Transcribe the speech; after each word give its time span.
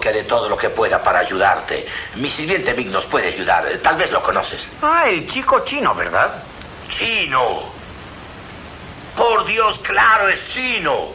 Que 0.00 0.12
de 0.12 0.22
todo 0.28 0.48
lo 0.48 0.56
que 0.56 0.70
pueda 0.70 1.02
para 1.02 1.18
ayudarte. 1.18 1.84
Mi 2.18 2.30
sirviente 2.30 2.72
Vic 2.72 2.86
nos 2.86 3.04
puede 3.06 3.34
ayudar. 3.34 3.64
Tal 3.82 3.96
vez 3.96 4.12
lo 4.12 4.22
conoces. 4.22 4.60
Ah, 4.80 5.08
el 5.08 5.28
chico 5.28 5.64
chino, 5.64 5.92
¿verdad? 5.92 6.40
¡Chino! 6.96 7.62
Por 9.16 9.44
Dios, 9.48 9.76
claro, 9.82 10.28
es 10.28 10.38
chino. 10.54 11.08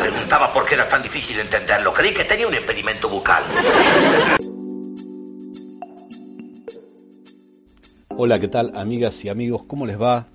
Preguntaba 0.00 0.52
por 0.52 0.66
qué 0.66 0.74
era 0.74 0.88
tan 0.88 1.04
difícil 1.04 1.38
entenderlo. 1.38 1.92
Creí 1.92 2.12
que 2.12 2.24
tenía 2.24 2.48
un 2.48 2.54
impedimento 2.56 3.08
bucal. 3.08 3.44
Hola, 8.08 8.40
¿qué 8.40 8.48
tal 8.48 8.72
amigas 8.74 9.24
y 9.24 9.28
amigos? 9.28 9.62
¿Cómo 9.68 9.86
les 9.86 10.02
va? 10.02 10.26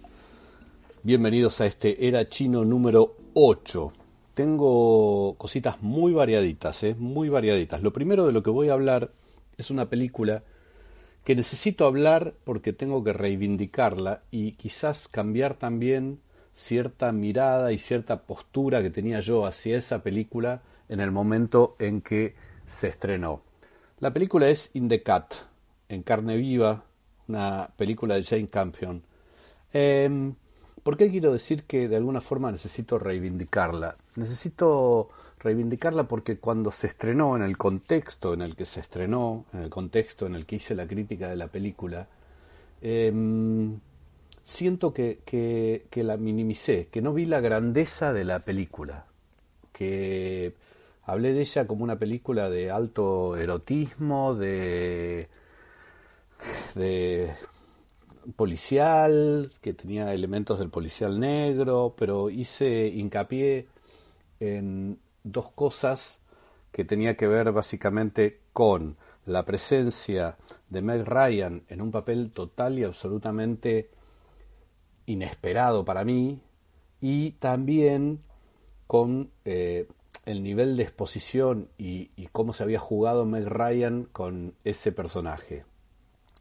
Bienvenidos 1.04 1.60
a 1.60 1.66
este 1.66 2.08
Era 2.08 2.30
Chino 2.30 2.64
número 2.64 3.16
8 3.34 3.92
tengo 4.38 5.34
cositas 5.40 5.82
muy 5.82 6.14
variaditas, 6.14 6.84
¿eh? 6.84 6.96
muy 6.96 7.28
variaditas. 7.28 7.82
Lo 7.82 7.92
primero 7.92 8.28
de 8.28 8.34
lo 8.34 8.44
que 8.44 8.52
voy 8.52 8.70
a 8.70 8.74
hablar 8.74 9.10
es 9.58 9.72
una 9.72 9.90
película 9.90 10.44
que 11.24 11.36
necesito 11.36 11.88
hablar 11.88 12.36
porque 12.44 12.72
tengo 12.72 13.04
que 13.04 13.14
reivindicarla 13.14 14.22
y 14.30 14.52
quizás 14.52 15.08
cambiar 15.08 15.56
también 15.56 16.20
cierta 16.54 17.12
mirada 17.12 17.72
y 17.72 17.80
cierta 17.80 18.28
postura 18.28 18.84
que 18.84 18.92
tenía 18.92 19.22
yo 19.22 19.44
hacia 19.44 19.76
esa 19.76 20.04
película 20.04 20.62
en 20.88 21.00
el 21.00 21.10
momento 21.10 21.76
en 21.80 22.02
que 22.02 22.36
se 22.68 22.90
estrenó. 22.90 23.42
La 24.02 24.14
película 24.14 24.50
es 24.50 24.70
In 24.76 24.88
the 24.88 25.02
Cat, 25.02 25.34
en 25.90 26.04
carne 26.04 26.38
viva, 26.38 26.84
una 27.28 27.72
película 27.76 28.14
de 28.14 28.24
Jane 28.24 28.50
Campion. 28.50 29.02
Em, 29.74 30.36
¿Por 30.88 30.96
qué 30.96 31.12
quiero 31.12 31.34
decir 31.34 31.66
que 31.66 31.90
de 31.90 31.98
alguna 31.98 32.22
forma 32.22 32.50
necesito 32.50 32.98
reivindicarla? 32.98 33.98
Necesito 34.16 35.10
reivindicarla 35.38 36.08
porque 36.08 36.38
cuando 36.38 36.72
se 36.72 36.88
estrenó, 36.88 37.36
en 37.36 37.42
el 37.42 37.58
contexto 37.58 38.34
en 38.34 38.42
el 38.42 38.56
que 38.56 38.64
se 38.64 38.80
estrenó, 38.80 39.44
en 39.52 39.64
el 39.64 39.70
contexto 39.70 40.28
en 40.28 40.36
el 40.36 40.46
que 40.46 40.56
hice 40.56 40.76
la 40.76 40.88
crítica 40.88 41.28
de 41.28 41.36
la 41.36 41.48
película, 41.48 42.08
em, 42.82 43.78
siento 44.46 44.94
que, 44.94 45.20
que, 45.26 46.04
la 46.06 46.16
minimicé, 46.16 46.88
que 46.90 47.02
no 47.02 47.12
vi 47.12 47.26
la 47.26 47.42
grandeza 47.42 48.14
de 48.14 48.24
la 48.24 48.40
película, 48.40 49.08
que 49.74 50.54
hablé 51.04 51.34
de 51.34 51.42
ella 51.42 51.68
como 51.68 51.84
una 51.84 51.98
película 51.98 52.50
de 52.50 52.72
alto 52.72 53.36
erotismo, 53.36 54.36
de, 54.36 55.28
de 56.76 57.34
policial, 58.36 59.52
que 59.62 59.74
tenía 59.74 60.14
elementos 60.14 60.60
del 60.60 60.70
policial 60.70 61.20
negro, 61.20 61.96
pero 61.98 62.30
hice 62.30 62.88
hincapié 62.88 63.68
en 64.40 65.00
dos 65.24 65.50
cosas 65.50 66.20
que 66.72 66.86
tenía 66.86 67.16
que 67.16 67.28
ver 67.28 67.52
básicamente 67.52 68.42
con 68.54 68.98
la 69.26 69.44
presencia 69.44 70.38
de 70.70 70.82
Meg 70.82 71.06
Ryan 71.06 71.64
en 71.70 71.82
un 71.82 71.92
papel 71.92 72.32
total 72.32 72.80
y 72.80 72.84
absolutamente 72.84 73.90
inesperado 75.06 75.84
para 75.84 76.04
mí 76.04 76.42
y 77.02 77.32
también 77.32 78.22
con 78.86 79.32
eh, 79.46 79.88
el 80.26 80.44
nivel 80.44 80.78
de 80.78 80.84
exposición 80.84 81.70
y, 81.78 82.10
y, 82.16 82.28
cómo 82.28 82.54
se 82.54 82.64
había 82.64 82.80
jugado 82.80 83.26
Meg 83.26 83.48
Ryan 83.48 84.04
con 84.06 84.54
ese 84.64 84.92
personaje. 84.92 85.66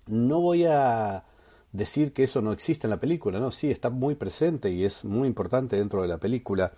No 0.07 0.41
voy 0.41 0.65
a 0.65 1.25
decir 1.77 2.13
que 2.13 2.25
eso 2.25 2.41
no 2.41 2.53
existe 2.53 2.87
en 2.87 2.91
la 2.91 3.01
película, 3.01 3.39
¿no? 3.39 3.51
Sí, 3.51 3.71
está 3.71 3.91
muy 3.91 4.15
presente 4.15 4.71
y 4.71 4.85
es 4.85 5.05
muy 5.05 5.29
importante 5.29 5.77
dentro 5.77 6.03
de 6.03 6.09
la 6.09 6.19
película 6.19 6.73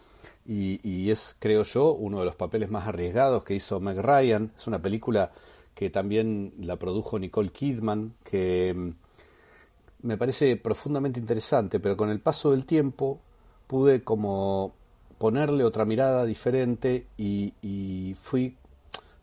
y, 0.51 1.11
es, 1.11 1.37
creo 1.39 1.63
yo, 1.63 1.93
uno 1.93 2.21
de 2.21 2.25
los 2.25 2.35
papeles 2.35 2.71
más 2.71 2.89
arriesgados 2.89 3.45
que 3.45 3.55
hizo 3.55 3.81
Meg 3.81 3.99
Ryan. 3.99 4.51
Es 4.57 4.67
una 4.67 4.81
película 4.81 5.31
que 5.75 5.91
también 5.91 6.55
la 6.61 6.77
produjo 6.77 7.19
Nicole 7.19 7.51
Kidman, 7.51 8.15
que 8.25 8.75
mm, 8.75 10.07
me 10.07 10.17
parece 10.17 10.57
profundamente 10.57 11.21
interesante, 11.21 11.81
pero 11.81 11.99
con 11.99 12.09
el 12.09 12.21
paso 12.21 12.53
del 12.53 12.65
tiempo 12.65 13.21
pude 13.67 14.03
como 14.03 14.75
ponerle 15.19 15.65
otra 15.65 15.85
mirada 15.85 16.25
diferente 16.25 17.07
y, 17.19 17.53
y 17.61 18.15
fui 18.15 18.57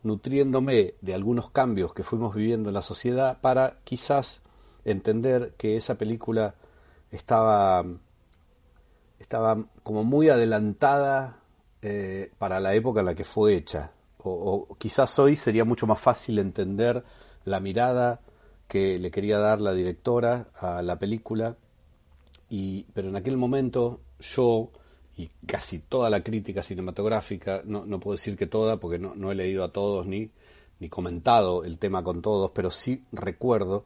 nutriéndome 0.04 0.94
de 1.00 1.14
algunos 1.14 1.50
cambios 1.50 1.92
que 1.92 2.04
fuimos 2.04 2.36
viviendo 2.36 2.70
en 2.70 2.74
la 2.74 2.82
sociedad 2.82 3.38
para 3.40 3.78
quizás 3.82 4.42
entender 4.86 5.54
que 5.58 5.76
esa 5.76 5.96
película 5.96 6.54
estaba, 7.10 7.84
estaba 9.18 9.66
como 9.82 10.04
muy 10.04 10.28
adelantada 10.28 11.40
eh, 11.82 12.30
para 12.38 12.60
la 12.60 12.74
época 12.74 13.00
en 13.00 13.06
la 13.06 13.14
que 13.14 13.24
fue 13.24 13.54
hecha. 13.54 13.90
O, 14.18 14.76
quizás 14.78 15.18
hoy 15.18 15.36
sería 15.36 15.64
mucho 15.64 15.86
más 15.86 16.00
fácil 16.00 16.38
entender 16.38 17.04
la 17.44 17.60
mirada 17.60 18.20
que 18.66 18.98
le 18.98 19.10
quería 19.10 19.38
dar 19.38 19.60
la 19.60 19.72
directora 19.72 20.48
a 20.54 20.82
la 20.82 20.98
película, 20.98 21.56
y, 22.48 22.84
pero 22.94 23.08
en 23.08 23.16
aquel 23.16 23.36
momento 23.36 24.00
yo 24.20 24.70
y 25.16 25.30
casi 25.46 25.78
toda 25.78 26.10
la 26.10 26.22
crítica 26.22 26.62
cinematográfica, 26.62 27.62
no, 27.64 27.86
no 27.86 28.00
puedo 28.00 28.16
decir 28.16 28.36
que 28.36 28.46
toda 28.46 28.78
porque 28.78 28.98
no, 28.98 29.14
no 29.14 29.32
he 29.32 29.34
leído 29.34 29.64
a 29.64 29.72
todos 29.72 30.06
ni, 30.06 30.30
ni 30.78 30.88
comentado 30.88 31.64
el 31.64 31.78
tema 31.78 32.02
con 32.02 32.20
todos, 32.20 32.50
pero 32.50 32.70
sí 32.70 33.04
recuerdo 33.12 33.84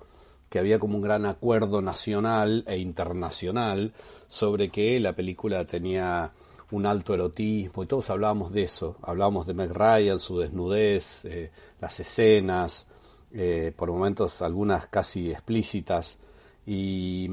que 0.50 0.58
había 0.58 0.78
como 0.78 0.96
un 0.96 1.02
gran 1.02 1.24
acuerdo 1.24 1.80
nacional 1.80 2.64
e 2.66 2.76
internacional 2.76 3.94
sobre 4.28 4.68
que 4.68 5.00
la 5.00 5.14
película 5.14 5.64
tenía 5.64 6.32
un 6.72 6.86
alto 6.86 7.14
erotismo 7.14 7.82
y 7.82 7.86
todos 7.86 8.10
hablábamos 8.10 8.52
de 8.52 8.64
eso, 8.64 8.96
hablábamos 9.02 9.46
de 9.46 9.54
Meg 9.54 9.72
Ryan, 9.72 10.18
su 10.18 10.38
desnudez, 10.38 11.24
eh, 11.24 11.50
las 11.80 11.98
escenas, 12.00 12.86
eh, 13.32 13.72
por 13.74 13.90
momentos 13.90 14.42
algunas 14.42 14.88
casi 14.88 15.30
explícitas 15.30 16.18
y 16.66 17.28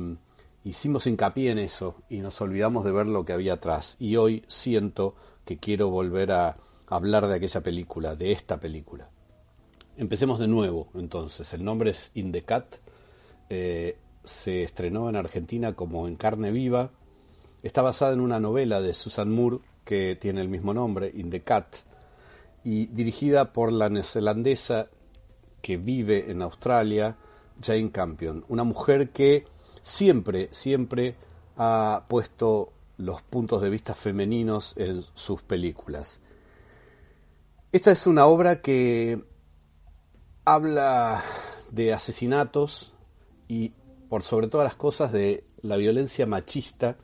hicimos 0.63 1.07
hincapié 1.07 1.51
en 1.51 1.59
eso 1.59 1.95
y 2.09 2.19
nos 2.19 2.39
olvidamos 2.39 2.85
de 2.85 2.91
ver 2.91 3.07
lo 3.07 3.25
que 3.25 3.33
había 3.33 3.53
atrás. 3.53 3.95
Y 3.99 4.15
hoy 4.15 4.43
siento 4.47 5.15
que 5.43 5.57
quiero 5.57 5.89
volver 5.89 6.31
a 6.31 6.57
hablar 6.87 7.27
de 7.27 7.35
aquella 7.35 7.61
película, 7.61 8.15
de 8.15 8.31
esta 8.31 8.59
película. 8.59 9.09
Empecemos 9.97 10.37
de 10.39 10.47
nuevo 10.47 10.89
entonces, 10.93 11.51
el 11.53 11.63
nombre 11.63 11.89
es 11.89 12.11
In 12.13 12.31
the 12.31 12.43
Cat, 12.43 12.75
eh, 13.49 13.97
se 14.23 14.63
estrenó 14.63 15.09
en 15.09 15.15
Argentina 15.15 15.73
como 15.73 16.07
En 16.07 16.15
carne 16.15 16.51
viva. 16.51 16.91
Está 17.63 17.81
basada 17.81 18.13
en 18.13 18.21
una 18.21 18.39
novela 18.39 18.81
de 18.81 18.93
Susan 18.93 19.31
Moore 19.31 19.59
que 19.83 20.17
tiene 20.19 20.41
el 20.41 20.49
mismo 20.49 20.73
nombre, 20.73 21.11
In 21.13 21.29
the 21.29 21.41
Cat, 21.41 21.77
y 22.63 22.87
dirigida 22.87 23.53
por 23.53 23.71
la 23.71 23.89
neozelandesa 23.89 24.89
que 25.61 25.77
vive 25.77 26.29
en 26.29 26.41
Australia, 26.41 27.15
Jane 27.61 27.91
Campion, 27.91 28.45
una 28.49 28.63
mujer 28.63 29.09
que 29.09 29.45
siempre, 29.81 30.49
siempre 30.51 31.15
ha 31.55 32.03
puesto 32.07 32.73
los 32.97 33.21
puntos 33.21 33.61
de 33.61 33.69
vista 33.69 33.93
femeninos 33.93 34.73
en 34.75 35.03
sus 35.13 35.41
películas. 35.41 36.19
Esta 37.71 37.91
es 37.91 38.07
una 38.07 38.25
obra 38.25 38.61
que 38.61 39.23
habla 40.45 41.23
de 41.71 41.93
asesinatos, 41.93 42.93
y 43.47 43.73
por 44.09 44.23
sobre 44.23 44.47
todas 44.47 44.65
las 44.65 44.75
cosas 44.75 45.11
de 45.11 45.43
la 45.61 45.77
violencia 45.77 46.25
machista 46.25 46.97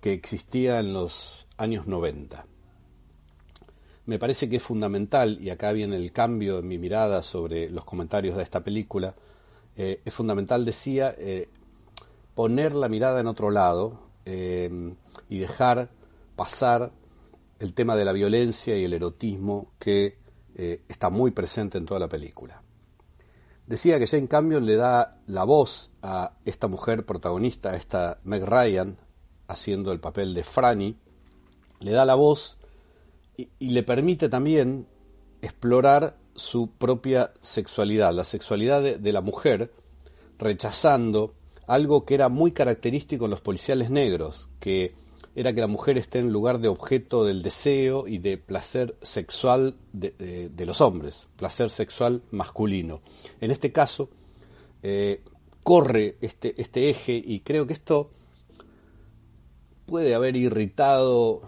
que 0.00 0.12
existía 0.12 0.80
en 0.80 0.92
los 0.92 1.46
años 1.56 1.86
90. 1.86 2.46
Me 4.06 4.18
parece 4.18 4.48
que 4.48 4.56
es 4.56 4.62
fundamental, 4.62 5.38
y 5.40 5.50
acá 5.50 5.72
viene 5.72 5.96
el 5.96 6.10
cambio 6.12 6.58
en 6.58 6.68
mi 6.68 6.78
mirada 6.78 7.22
sobre 7.22 7.70
los 7.70 7.84
comentarios 7.84 8.36
de 8.36 8.42
esta 8.42 8.64
película, 8.64 9.14
eh, 9.76 10.00
es 10.04 10.12
fundamental, 10.12 10.64
decía, 10.64 11.14
eh, 11.16 11.48
poner 12.34 12.74
la 12.74 12.88
mirada 12.88 13.20
en 13.20 13.26
otro 13.26 13.50
lado 13.50 14.00
eh, 14.24 14.94
y 15.28 15.38
dejar 15.38 15.90
pasar 16.34 16.90
el 17.58 17.74
tema 17.74 17.94
de 17.94 18.04
la 18.04 18.12
violencia 18.12 18.76
y 18.76 18.84
el 18.84 18.94
erotismo 18.94 19.72
que 19.78 20.18
está 20.88 21.08
muy 21.08 21.30
presente 21.30 21.78
en 21.78 21.86
toda 21.86 22.00
la 22.00 22.08
película. 22.08 22.62
Decía 23.70 24.00
que 24.00 24.08
Jane 24.08 24.26
cambio 24.26 24.58
le 24.58 24.74
da 24.74 25.12
la 25.28 25.44
voz 25.44 25.92
a 26.02 26.32
esta 26.44 26.66
mujer 26.66 27.06
protagonista, 27.06 27.70
a 27.70 27.76
esta 27.76 28.18
Meg 28.24 28.42
Ryan, 28.44 28.96
haciendo 29.46 29.92
el 29.92 30.00
papel 30.00 30.34
de 30.34 30.42
Franny, 30.42 30.96
le 31.78 31.92
da 31.92 32.04
la 32.04 32.16
voz 32.16 32.58
y, 33.36 33.48
le 33.60 33.84
permite 33.84 34.28
también 34.28 34.88
explorar 35.40 36.16
su 36.34 36.72
propia 36.72 37.32
sexualidad, 37.42 38.12
la 38.12 38.24
sexualidad 38.24 38.82
de, 38.82 39.12
la 39.12 39.20
mujer, 39.20 39.70
rechazando 40.36 41.34
algo 41.68 42.04
que 42.04 42.14
era 42.14 42.28
muy 42.28 42.50
característico 42.50 43.26
en 43.26 43.30
los 43.30 43.40
policiales 43.40 43.88
negros, 43.88 44.48
que 44.58 44.96
era 45.34 45.52
que 45.52 45.60
la 45.60 45.66
mujer 45.66 45.96
esté 45.98 46.18
en 46.18 46.32
lugar 46.32 46.58
de 46.58 46.68
objeto 46.68 47.24
del 47.24 47.42
deseo 47.42 48.08
y 48.08 48.18
de 48.18 48.36
placer 48.36 48.96
sexual 49.02 49.76
de, 49.92 50.52
los 50.66 50.80
hombres, 50.80 51.28
placer 51.36 51.70
sexual 51.70 52.22
masculino. 52.30 53.00
En 53.40 53.50
este 53.50 53.72
caso, 53.72 54.08
eh, 54.82 55.22
corre 55.62 56.16
este, 56.20 56.60
este 56.60 56.90
eje 56.90 57.22
y 57.24 57.40
creo 57.40 57.66
que 57.66 57.74
esto 57.74 58.10
puede 59.86 60.14
haber 60.14 60.36
irritado, 60.36 61.42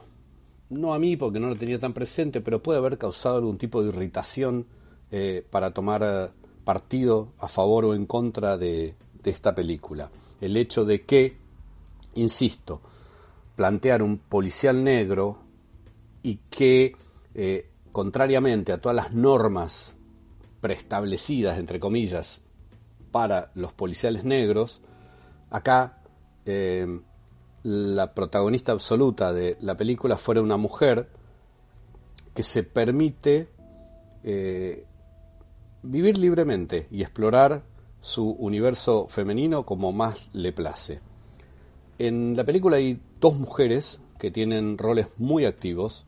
no 0.69 0.95
a 0.95 0.99
mí 0.99 1.17
porque 1.17 1.39
no 1.39 1.49
lo 1.49 1.57
tenía 1.57 1.79
tan 1.79 1.93
presente, 1.93 2.41
pero 2.41 2.63
puede 2.63 2.79
haber 2.79 2.99
causado 2.99 3.37
algún 3.37 3.57
tipo 3.57 3.83
de 3.83 3.91
irritación 3.91 4.67
eh, 5.13 5.47
para 5.49 5.73
tomar 5.73 6.03
eh, 6.03 6.29
partido 6.65 7.29
a 7.39 7.47
favor 7.47 7.85
o 7.85 7.95
en 7.95 8.07
contra 8.07 8.57
de, 8.57 8.95
esta 9.25 9.55
película. 9.55 10.11
El 10.41 10.57
hecho 10.57 10.85
de 10.85 11.03
que, 11.03 11.37
insisto, 12.15 12.81
plantear 13.57 14.03
un 14.03 14.19
policial 14.19 14.83
negro 14.83 15.39
y 16.23 16.37
que, 16.51 16.97
eh, 17.35 17.71
contrariamente 17.93 18.73
a 18.73 18.81
todas 18.81 18.97
las 18.97 19.13
normas 19.13 19.97
preestablecidas, 20.61 21.59
entre 21.59 21.81
comillas, 21.81 22.41
para 23.11 23.51
los 23.55 23.73
policiales 23.73 24.25
negros, 24.25 24.81
acá 25.51 25.99
la 27.63 28.15
protagonista 28.15 28.73
absoluta 28.73 29.33
de 29.33 29.57
la 29.61 29.77
película 29.77 30.17
fuera 30.17 30.41
una 30.41 30.57
mujer 30.57 31.09
que 32.35 32.43
se 32.43 32.65
permite 32.65 33.49
vivir 35.83 36.19
libremente 36.19 36.89
y 36.91 37.03
explorar 37.03 37.63
su 38.01 38.31
universo 38.31 39.07
femenino 39.09 39.65
como 39.65 39.93
más 39.93 40.29
le 40.33 40.53
place. 40.53 41.01
En 41.99 42.37
la 42.37 42.45
película 42.45 42.77
hay 42.77 43.01
dos 43.21 43.39
mujeres 43.39 44.01
que 44.19 44.31
tienen 44.31 44.79
roles 44.79 45.09
muy 45.19 45.45
activos, 45.45 46.07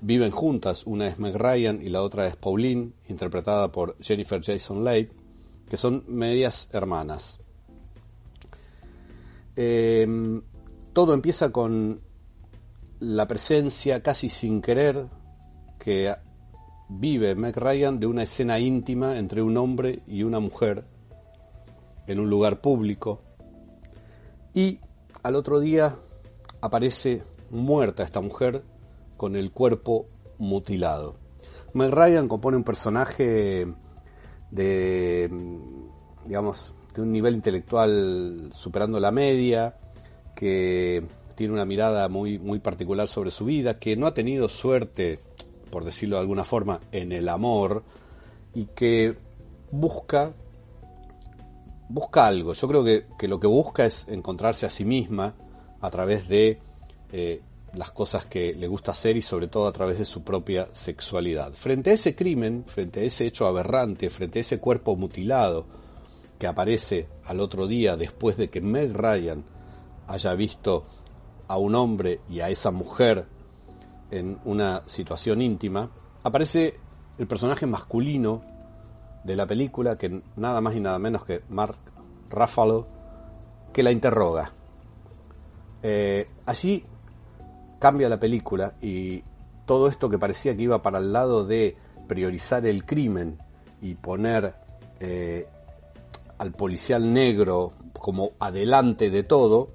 viven 0.00 0.30
juntas, 0.30 0.86
una 0.86 1.08
es 1.08 1.18
Meg 1.18 1.36
Ryan 1.36 1.80
y 1.82 1.88
la 1.88 2.02
otra 2.02 2.26
es 2.26 2.36
Pauline, 2.36 2.92
interpretada 3.08 3.72
por 3.72 3.96
Jennifer 4.00 4.42
Jason 4.42 4.84
Leigh, 4.84 5.10
que 5.68 5.76
son 5.76 6.04
medias 6.08 6.68
hermanas. 6.72 7.40
Em, 9.56 10.42
todo 10.92 11.14
empieza 11.14 11.50
con 11.50 12.00
la 13.00 13.26
presencia 13.26 14.02
casi 14.02 14.28
sin 14.28 14.60
querer 14.60 15.06
que 15.78 16.14
vive 16.88 17.34
Meg 17.34 17.56
Ryan 17.56 17.98
de 17.98 18.06
una 18.06 18.22
escena 18.22 18.58
íntima 18.58 19.18
entre 19.18 19.42
un 19.42 19.56
hombre 19.56 20.02
y 20.06 20.22
una 20.22 20.40
mujer 20.40 20.84
en 22.06 22.20
un 22.20 22.30
lugar 22.30 22.60
público 22.60 23.22
y 24.54 24.80
al 25.26 25.34
otro 25.34 25.58
día 25.58 25.96
aparece 26.60 27.22
muerta 27.50 28.04
esta 28.04 28.20
mujer 28.20 28.62
con 29.16 29.34
el 29.34 29.50
cuerpo 29.50 30.06
mutilado. 30.38 31.16
Meg 31.74 31.90
Ryan 31.90 32.28
compone 32.28 32.56
un 32.56 32.62
personaje 32.62 33.66
de, 34.52 35.30
digamos, 36.24 36.76
de 36.94 37.02
un 37.02 37.10
nivel 37.10 37.34
intelectual 37.34 38.50
superando 38.52 39.00
la 39.00 39.10
media, 39.10 39.76
que 40.36 41.02
tiene 41.34 41.54
una 41.54 41.64
mirada 41.64 42.08
muy, 42.08 42.38
muy 42.38 42.60
particular 42.60 43.08
sobre 43.08 43.32
su 43.32 43.46
vida, 43.46 43.80
que 43.80 43.96
no 43.96 44.06
ha 44.06 44.14
tenido 44.14 44.48
suerte 44.48 45.18
por 45.72 45.84
decirlo 45.84 46.16
de 46.16 46.22
alguna 46.22 46.44
forma, 46.44 46.80
en 46.92 47.10
el 47.10 47.28
amor 47.28 47.82
y 48.54 48.66
que 48.66 49.16
busca 49.72 50.34
busca 51.88 52.26
algo. 52.26 52.52
Yo 52.52 52.68
creo 52.68 52.84
que, 52.84 53.28
lo 53.28 53.40
que 53.40 53.46
busca 53.46 53.84
es 53.84 54.06
encontrarse 54.08 54.66
a 54.66 54.70
sí 54.70 54.84
misma 54.84 55.34
a 55.80 55.90
través 55.90 56.28
de 56.28 56.58
eh, 57.12 57.42
las 57.74 57.90
cosas 57.90 58.26
que 58.26 58.54
le 58.54 58.68
gusta 58.68 58.92
hacer 58.92 59.16
y 59.16 59.22
sobre 59.22 59.48
todo 59.48 59.66
a 59.68 59.72
través 59.72 59.98
de 59.98 60.04
su 60.04 60.22
propia 60.22 60.68
sexualidad. 60.72 61.52
Frente 61.52 61.90
a 61.90 61.94
ese 61.94 62.14
crimen, 62.14 62.64
frente 62.66 63.00
a 63.00 63.02
ese 63.04 63.26
hecho 63.26 63.46
aberrante, 63.46 64.10
frente 64.10 64.38
a 64.38 64.40
ese 64.40 64.58
cuerpo 64.58 64.96
mutilado 64.96 65.66
que 66.38 66.46
aparece 66.46 67.08
al 67.24 67.40
otro 67.40 67.66
día 67.66 67.96
después 67.96 68.36
de 68.36 68.50
que 68.50 68.60
Meg 68.60 68.94
Ryan 68.94 69.44
haya 70.06 70.34
visto 70.34 70.86
a 71.48 71.58
un 71.58 71.74
hombre 71.74 72.20
y 72.28 72.40
a 72.40 72.50
esa 72.50 72.70
mujer 72.70 73.26
en 74.10 74.38
una 74.44 74.82
situación 74.86 75.42
íntima, 75.42 75.90
aparece 76.22 76.78
el 77.18 77.26
personaje 77.26 77.66
masculino 77.66 78.42
de 79.26 79.36
la 79.36 79.46
película, 79.46 79.98
que 79.98 80.22
nada 80.36 80.60
más 80.60 80.74
y 80.74 80.80
nada 80.80 80.98
menos 80.98 81.24
que 81.24 81.42
Mark 81.48 81.76
Ruffalo, 82.30 82.86
que 83.72 83.82
la 83.82 83.90
interroga. 83.90 84.52
Eh, 85.82 86.28
allí 86.46 86.84
cambia 87.78 88.08
la 88.08 88.18
película 88.18 88.74
y 88.80 89.22
todo 89.66 89.88
esto 89.88 90.08
que 90.08 90.18
parecía 90.18 90.56
que 90.56 90.62
iba 90.62 90.80
para 90.80 90.98
el 90.98 91.12
lado 91.12 91.44
de 91.44 91.76
priorizar 92.08 92.64
el 92.66 92.84
crimen 92.84 93.38
y 93.82 93.94
poner 93.94 94.54
eh, 95.00 95.46
al 96.38 96.52
policial 96.52 97.12
negro 97.12 97.72
como 97.98 98.32
adelante 98.38 99.10
de 99.10 99.24
todo, 99.24 99.70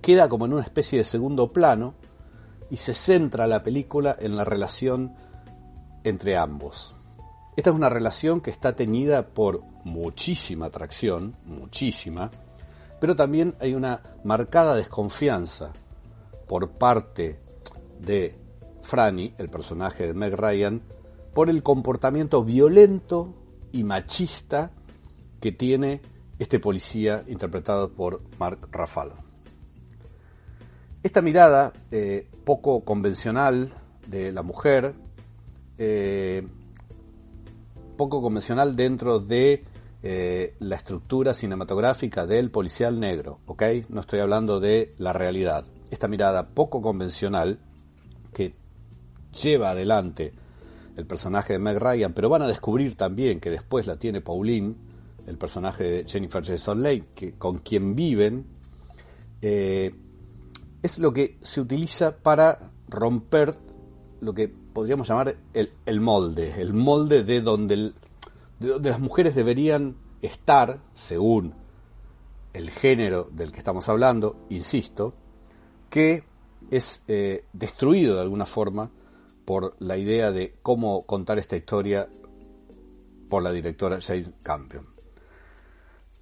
queda 0.00 0.28
como 0.28 0.46
en 0.46 0.54
una 0.54 0.62
especie 0.62 0.98
de 0.98 1.04
segundo 1.04 1.52
plano 1.52 1.94
y 2.70 2.76
se 2.76 2.94
centra 2.94 3.46
la 3.46 3.62
película 3.62 4.16
en 4.18 4.36
la 4.36 4.44
relación 4.44 5.14
entre 6.04 6.36
ambos. 6.36 6.97
Esta 7.58 7.70
es 7.70 7.76
una 7.76 7.88
relación 7.88 8.40
que 8.40 8.52
está 8.52 8.76
teñida 8.76 9.30
por 9.30 9.64
muchísima 9.82 10.66
atracción, 10.66 11.34
muchísima, 11.44 12.30
pero 13.00 13.16
también 13.16 13.56
hay 13.58 13.74
una 13.74 14.00
marcada 14.22 14.76
desconfianza 14.76 15.72
por 16.46 16.70
parte 16.70 17.40
de 17.98 18.36
Franny, 18.82 19.34
el 19.38 19.50
personaje 19.50 20.06
de 20.06 20.14
Meg 20.14 20.36
Ryan, 20.36 20.82
por 21.34 21.50
el 21.50 21.64
comportamiento 21.64 22.44
violento 22.44 23.34
y 23.72 23.82
machista 23.82 24.70
que 25.40 25.50
tiene 25.50 26.00
este 26.38 26.60
policía 26.60 27.24
interpretado 27.26 27.90
por 27.90 28.22
Mark 28.38 28.68
Ruffalo. 28.70 29.16
Esta 31.02 31.22
mirada 31.22 31.72
eh, 31.90 32.28
poco 32.44 32.84
convencional 32.84 33.72
de 34.06 34.30
la 34.30 34.44
mujer, 34.44 34.94
eh, 35.76 36.46
poco 37.98 38.22
convencional 38.22 38.74
dentro 38.74 39.18
de 39.18 39.62
eh, 40.02 40.54
la 40.60 40.76
estructura 40.76 41.34
cinematográfica 41.34 42.26
del 42.26 42.50
policial 42.50 42.98
negro, 42.98 43.40
¿ok? 43.44 43.62
No 43.90 44.00
estoy 44.00 44.20
hablando 44.20 44.60
de 44.60 44.94
la 44.96 45.12
realidad. 45.12 45.66
Esta 45.90 46.08
mirada 46.08 46.48
poco 46.48 46.80
convencional 46.80 47.58
que 48.32 48.54
lleva 49.42 49.72
adelante 49.72 50.32
el 50.96 51.04
personaje 51.06 51.52
de 51.52 51.58
Meg 51.58 51.78
Ryan, 51.78 52.14
pero 52.14 52.30
van 52.30 52.42
a 52.42 52.46
descubrir 52.46 52.96
también 52.96 53.40
que 53.40 53.50
después 53.50 53.86
la 53.86 53.96
tiene 53.96 54.22
Pauline, 54.22 54.74
el 55.26 55.36
personaje 55.36 55.84
de 55.84 56.04
Jennifer 56.06 56.42
Jason 56.42 56.82
Leigh, 56.82 57.04
que 57.14 57.32
con 57.32 57.58
quien 57.58 57.94
viven, 57.94 58.46
es 59.40 60.98
lo 60.98 61.12
que 61.12 61.38
se 61.42 61.60
utiliza 61.60 62.16
para 62.16 62.72
romper 62.88 63.56
lo 64.20 64.32
que 64.32 64.52
podríamos 64.72 65.08
llamar 65.08 65.36
el, 65.54 66.00
molde, 66.00 66.60
el 66.60 66.72
molde 66.72 67.24
de 67.24 67.40
donde, 67.40 67.92
las 68.60 69.00
mujeres 69.00 69.34
deberían 69.34 69.96
estar, 70.22 70.80
según 70.94 71.54
el 72.52 72.70
género 72.70 73.28
del 73.32 73.52
que 73.52 73.58
estamos 73.58 73.88
hablando, 73.88 74.36
insisto, 74.50 75.14
que 75.90 76.24
es 76.70 77.02
eh, 77.08 77.44
destruido 77.52 78.16
de 78.16 78.22
alguna 78.22 78.46
forma 78.46 78.90
por 79.44 79.76
la 79.78 79.96
idea 79.96 80.30
de 80.32 80.56
cómo 80.62 81.06
contar 81.06 81.38
esta 81.38 81.56
historia 81.56 82.08
por 83.28 83.42
la 83.42 83.52
directora 83.52 84.00
Jane 84.00 84.32
Campion. 84.42 84.86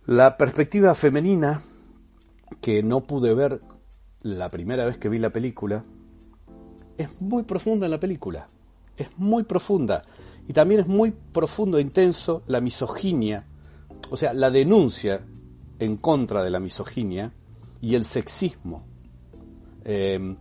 La 0.06 0.36
perspectiva 0.36 0.94
femenina 0.94 1.62
que 2.60 2.82
no 2.82 3.00
pude 3.02 3.34
ver 3.34 3.60
la 4.22 4.50
primera 4.50 4.84
vez 4.84 4.98
que 4.98 5.08
vi 5.08 5.18
la 5.18 5.30
película, 5.30 5.84
es 6.96 7.20
muy 7.20 7.42
profunda 7.42 7.86
en 7.86 7.92
la 7.92 8.00
película. 8.00 8.48
Es 8.96 9.08
muy 9.16 9.44
profunda. 9.44 10.02
Y 10.48 10.52
también 10.52 10.80
es 10.80 10.86
muy 10.86 11.10
profundo 11.10 11.78
e 11.78 11.80
intenso 11.80 12.42
la 12.46 12.60
misoginia, 12.60 13.44
o 14.10 14.16
sea, 14.16 14.32
la 14.32 14.50
denuncia 14.50 15.20
en 15.78 15.96
contra 15.96 16.42
de 16.42 16.50
la 16.50 16.60
misoginia 16.60 17.32
y 17.80 17.94
el 17.94 18.04
sexismo. 18.04 18.84
Eh, 19.84 20.36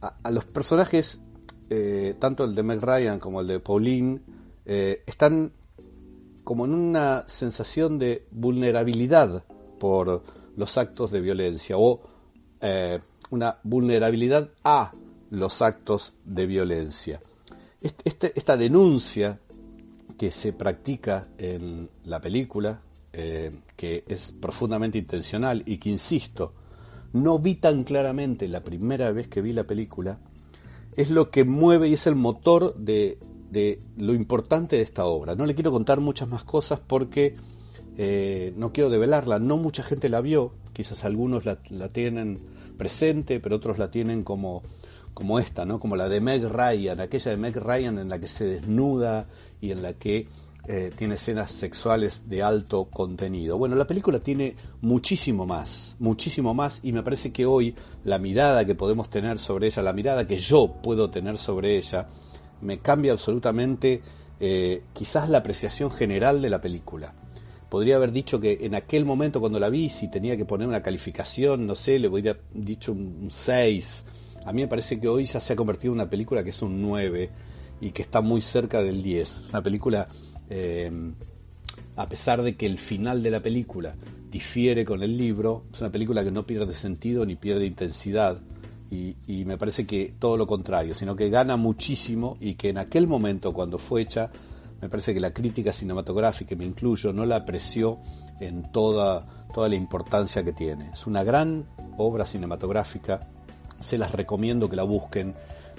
a, 0.00 0.30
los 0.30 0.44
personajes, 0.44 1.20
eh, 1.70 2.14
tanto 2.18 2.44
el 2.44 2.54
de 2.54 2.62
Meg 2.62 2.80
Ryan 2.82 3.18
como 3.18 3.40
el 3.40 3.46
de 3.46 3.60
Pauline, 3.60 4.20
eh, 4.66 5.02
están 5.06 5.52
como 6.44 6.64
en 6.64 6.74
una 6.74 7.24
sensación 7.26 7.98
de 7.98 8.26
vulnerabilidad 8.30 9.44
por 9.78 10.22
los 10.56 10.76
actos 10.76 11.10
de 11.10 11.20
violencia 11.20 11.76
o 11.78 12.00
una 13.30 13.58
vulnerabilidad 13.64 14.50
a 14.62 14.92
los 15.32 15.62
actos 15.62 16.12
de 16.26 16.46
violencia. 16.46 17.20
este, 17.80 18.32
esta 18.36 18.56
denuncia 18.56 19.40
que 20.18 20.30
se 20.30 20.52
practica 20.52 21.26
en 21.38 21.88
la 22.04 22.20
película, 22.20 22.82
eh, 23.14 23.50
que 23.74 24.04
es 24.06 24.30
profundamente 24.32 24.98
intencional 24.98 25.62
y 25.64 25.78
que, 25.78 25.88
insisto, 25.88 26.52
no 27.14 27.38
vi 27.38 27.54
tan 27.54 27.82
claramente 27.82 28.46
la 28.46 28.62
primera 28.62 29.10
vez 29.10 29.26
que 29.28 29.40
vi 29.40 29.54
la 29.54 29.64
película, 29.64 30.18
es 30.96 31.10
lo 31.10 31.30
que 31.30 31.44
mueve 31.44 31.88
y 31.88 31.94
es 31.94 32.06
el 32.06 32.14
motor 32.14 32.74
de, 32.76 33.18
lo 33.96 34.12
importante 34.12 34.76
de 34.76 34.82
esta 34.82 35.06
obra. 35.06 35.34
No 35.34 35.46
le 35.46 35.54
quiero 35.54 35.72
contar 35.72 36.00
muchas 36.00 36.28
más 36.28 36.44
cosas 36.44 36.78
porque 36.78 37.36
eh, 37.96 38.52
no 38.56 38.70
quiero 38.70 38.90
develarla, 38.90 39.38
no 39.38 39.56
mucha 39.56 39.82
gente 39.82 40.10
la 40.10 40.20
vio, 40.20 40.52
quizás 40.74 41.06
algunos 41.06 41.46
la, 41.46 41.58
la 41.70 41.88
tienen 41.88 42.38
presente, 42.76 43.40
pero 43.40 43.56
otros 43.56 43.78
la 43.78 43.90
tienen 43.90 44.24
como 44.24 44.62
como 45.14 45.38
esta, 45.38 45.64
¿no? 45.64 45.78
Como 45.78 45.96
la 45.96 46.08
de 46.08 46.20
Meg 46.20 46.44
Ryan, 46.44 47.00
aquella 47.00 47.30
de 47.30 47.36
Meg 47.36 47.56
Ryan 47.56 47.98
en 47.98 48.08
la 48.08 48.18
que 48.18 48.26
se 48.26 48.46
desnuda 48.46 49.26
y 49.60 49.70
en 49.70 49.82
la 49.82 49.94
que 49.94 50.26
eh, 50.68 50.92
tiene 50.96 51.16
escenas 51.16 51.50
sexuales 51.50 52.28
de 52.28 52.42
alto 52.42 52.84
contenido. 52.84 53.58
Bueno, 53.58 53.74
la 53.74 53.86
película 53.86 54.20
tiene 54.20 54.54
muchísimo 54.80 55.44
más, 55.44 55.96
muchísimo 55.98 56.54
más 56.54 56.80
y 56.84 56.92
me 56.92 57.02
parece 57.02 57.32
que 57.32 57.44
hoy 57.44 57.74
la 58.04 58.18
mirada 58.18 58.64
que 58.64 58.74
podemos 58.74 59.10
tener 59.10 59.38
sobre 59.38 59.66
ella, 59.66 59.82
la 59.82 59.92
mirada 59.92 60.26
que 60.26 60.36
yo 60.36 60.72
puedo 60.82 61.10
tener 61.10 61.36
sobre 61.36 61.76
ella, 61.76 62.06
me 62.60 62.78
cambia 62.78 63.12
absolutamente 63.12 64.02
eh, 64.38 64.84
quizás 64.92 65.28
la 65.28 65.38
apreciación 65.38 65.90
general 65.90 66.40
de 66.40 66.50
la 66.50 66.60
película. 66.60 67.12
Podría 67.68 67.96
haber 67.96 68.12
dicho 68.12 68.38
que 68.38 68.58
en 68.60 68.74
aquel 68.74 69.04
momento 69.04 69.40
cuando 69.40 69.58
la 69.58 69.68
vi, 69.68 69.88
si 69.88 70.08
tenía 70.10 70.36
que 70.36 70.44
poner 70.44 70.68
una 70.68 70.82
calificación, 70.82 71.66
no 71.66 71.74
sé, 71.74 71.98
le 71.98 72.06
hubiera 72.06 72.38
dicho 72.54 72.92
un 72.92 73.30
6 73.32 74.04
a 74.44 74.52
mí 74.52 74.62
me 74.62 74.68
parece 74.68 74.98
que 74.98 75.08
hoy 75.08 75.24
ya 75.24 75.40
se 75.40 75.52
ha 75.52 75.56
convertido 75.56 75.92
en 75.92 76.00
una 76.00 76.10
película 76.10 76.42
que 76.42 76.50
es 76.50 76.62
un 76.62 76.80
9 76.82 77.30
y 77.80 77.90
que 77.90 78.02
está 78.02 78.20
muy 78.20 78.40
cerca 78.40 78.82
del 78.82 79.02
10. 79.02 79.20
Es 79.22 79.48
una 79.50 79.62
película, 79.62 80.08
eh, 80.48 80.90
a 81.96 82.08
pesar 82.08 82.42
de 82.42 82.56
que 82.56 82.66
el 82.66 82.78
final 82.78 83.22
de 83.22 83.30
la 83.30 83.40
película 83.40 83.94
difiere 84.30 84.84
con 84.84 85.02
el 85.02 85.16
libro, 85.16 85.64
es 85.72 85.80
una 85.80 85.90
película 85.90 86.24
que 86.24 86.30
no 86.30 86.46
pierde 86.46 86.72
sentido 86.72 87.26
ni 87.26 87.36
pierde 87.36 87.66
intensidad. 87.66 88.40
Y, 88.90 89.44
me 89.46 89.56
parece 89.56 89.86
que 89.86 90.14
todo 90.18 90.36
lo 90.36 90.46
contrario, 90.46 90.92
sino 90.92 91.16
que 91.16 91.30
gana 91.30 91.56
muchísimo 91.56 92.36
y 92.40 92.56
que 92.56 92.68
en 92.68 92.76
aquel 92.76 93.06
momento 93.06 93.54
cuando 93.54 93.78
fue 93.78 94.02
hecha, 94.02 94.28
me 94.82 94.90
parece 94.90 95.14
que 95.14 95.20
la 95.20 95.32
crítica 95.32 95.72
cinematográfica, 95.72 96.54
me 96.56 96.66
incluyo, 96.66 97.10
no 97.10 97.24
la 97.24 97.36
apreció 97.36 98.00
en 98.38 98.70
toda, 98.70 99.46
toda 99.54 99.70
la 99.70 99.76
importancia 99.76 100.44
que 100.44 100.52
tiene. 100.52 100.90
Es 100.92 101.06
una 101.06 101.24
gran 101.24 101.64
obra 101.96 102.26
cinematográfica 102.26 103.30
se 103.82 103.98
las 103.98 104.12
recomiendo 104.12 104.68
que 104.68 104.76
la 104.76 104.84
busquen. 104.84 105.34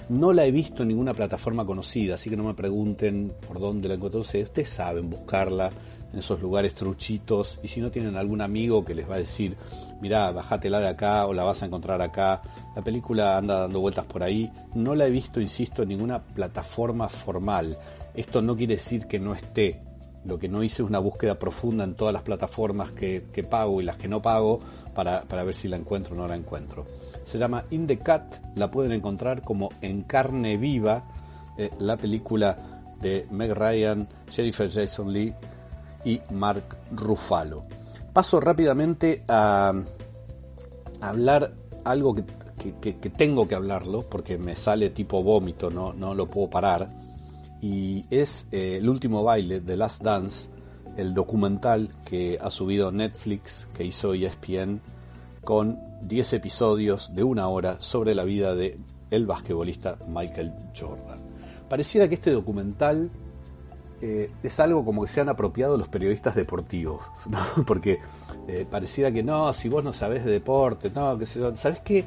No 0.08 0.34
la 0.34 0.44
he 0.44 0.50
visto 0.50 0.82
en 0.82 0.88
ninguna 0.88 1.14
plataforma 1.14 1.64
conocida, 1.64 2.16
así 2.16 2.28
que 2.28 2.36
no 2.36 2.44
me 2.44 2.52
pregunten 2.52 3.32
por 3.46 3.58
dónde 3.58 3.88
la 3.88 3.94
encontré. 3.94 4.20
Ustedes 4.20 4.68
saben 4.68 5.08
buscarla 5.08 5.70
en 6.12 6.18
esos 6.18 6.42
lugares 6.42 6.74
truchitos 6.74 7.58
y 7.62 7.68
si 7.68 7.80
no 7.80 7.90
tienen 7.90 8.16
algún 8.16 8.42
amigo 8.42 8.84
que 8.84 8.94
les 8.94 9.08
va 9.08 9.14
a 9.14 9.18
decir, 9.18 9.56
mirá, 10.02 10.30
bajátela 10.30 10.78
de 10.78 10.88
acá 10.88 11.26
o 11.26 11.32
la 11.32 11.42
vas 11.42 11.62
a 11.62 11.66
encontrar 11.66 12.02
acá. 12.02 12.42
La 12.76 12.82
película 12.82 13.38
anda 13.38 13.60
dando 13.60 13.80
vueltas 13.80 14.04
por 14.04 14.22
ahí. 14.22 14.52
No 14.74 14.94
la 14.94 15.06
he 15.06 15.10
visto, 15.10 15.40
insisto, 15.40 15.82
en 15.82 15.88
ninguna 15.88 16.22
plataforma 16.22 17.08
formal. 17.08 17.78
Esto 18.14 18.42
no 18.42 18.54
quiere 18.56 18.74
decir 18.74 19.06
que 19.06 19.18
no 19.18 19.34
esté. 19.34 19.80
Lo 20.26 20.38
que 20.38 20.48
no 20.48 20.62
hice 20.62 20.82
es 20.82 20.88
una 20.88 20.98
búsqueda 20.98 21.38
profunda 21.38 21.82
en 21.84 21.94
todas 21.94 22.12
las 22.12 22.22
plataformas 22.22 22.92
que, 22.92 23.22
pago 23.50 23.80
y 23.80 23.84
las 23.84 23.96
que 23.96 24.08
no 24.08 24.20
pago 24.20 24.60
para, 24.94 25.22
para 25.22 25.44
ver 25.44 25.54
si 25.54 25.66
la 25.66 25.76
encuentro 25.76 26.14
o 26.14 26.18
no 26.18 26.28
la 26.28 26.36
encuentro 26.36 26.84
se 27.24 27.38
llama 27.38 27.64
In 27.70 27.86
the 27.86 27.98
Cat, 27.98 28.36
la 28.54 28.70
pueden 28.70 28.92
encontrar 28.92 29.42
como 29.42 29.70
En 29.80 30.02
carne 30.02 30.56
viva, 30.56 31.04
eh, 31.58 31.70
la 31.78 31.96
película 31.96 32.56
de 33.00 33.26
Meg 33.30 33.52
Ryan, 33.52 34.08
Jennifer 34.30 34.70
Jason 34.70 35.12
Lee 35.12 35.34
y 36.04 36.20
Mark 36.30 36.76
Ruffalo. 36.92 37.62
Paso 38.12 38.40
rápidamente 38.40 39.24
a, 39.28 39.72
hablar 41.00 41.52
algo 41.84 42.14
que, 42.14 42.24
tengo 43.10 43.46
que 43.46 43.54
hablarlo 43.54 44.02
porque 44.02 44.38
me 44.38 44.56
sale 44.56 44.90
tipo 44.90 45.22
vómito, 45.22 45.70
no, 45.70 45.92
no 45.92 46.14
lo 46.14 46.26
puedo 46.26 46.48
parar. 46.48 46.88
Y 47.60 48.04
es 48.10 48.46
eh, 48.52 48.76
el 48.76 48.88
último 48.88 49.22
baile 49.22 49.60
de 49.60 49.76
Last 49.76 50.02
Dance, 50.02 50.48
el 50.96 51.14
documental 51.14 51.90
que 52.04 52.38
ha 52.40 52.50
subido 52.50 52.90
Netflix, 52.92 53.68
que 53.76 53.84
hizo 53.84 54.14
ESPN 54.14 54.80
con 55.42 55.78
10 56.06 56.34
episodios 56.34 57.14
de 57.14 57.24
una 57.24 57.48
hora 57.48 57.80
sobre 57.80 58.14
la 58.14 58.24
vida 58.24 58.54
de 58.54 58.76
el 59.10 59.26
basquetbolista 59.26 59.98
Michael 60.08 60.52
Jordan. 60.78 61.18
Pareciera 61.68 62.08
que 62.08 62.16
este 62.16 62.30
documental 62.30 63.10
eh, 64.00 64.30
es 64.42 64.60
algo 64.60 64.84
como 64.84 65.02
que 65.02 65.08
se 65.08 65.20
han 65.20 65.28
apropiado 65.28 65.78
los 65.78 65.88
periodistas 65.88 66.34
deportivos, 66.34 67.00
porque 67.66 67.98
eh, 68.48 68.66
pareciera 68.70 69.10
que 69.10 69.22
no, 69.22 69.52
si 69.52 69.68
vos 69.68 69.82
no 69.82 69.92
sabés 69.92 70.24
de 70.24 70.32
deporte, 70.32 70.90
no, 70.94 71.16
que 71.18 71.26
¿sabés 71.26 71.80
qué? 71.80 72.04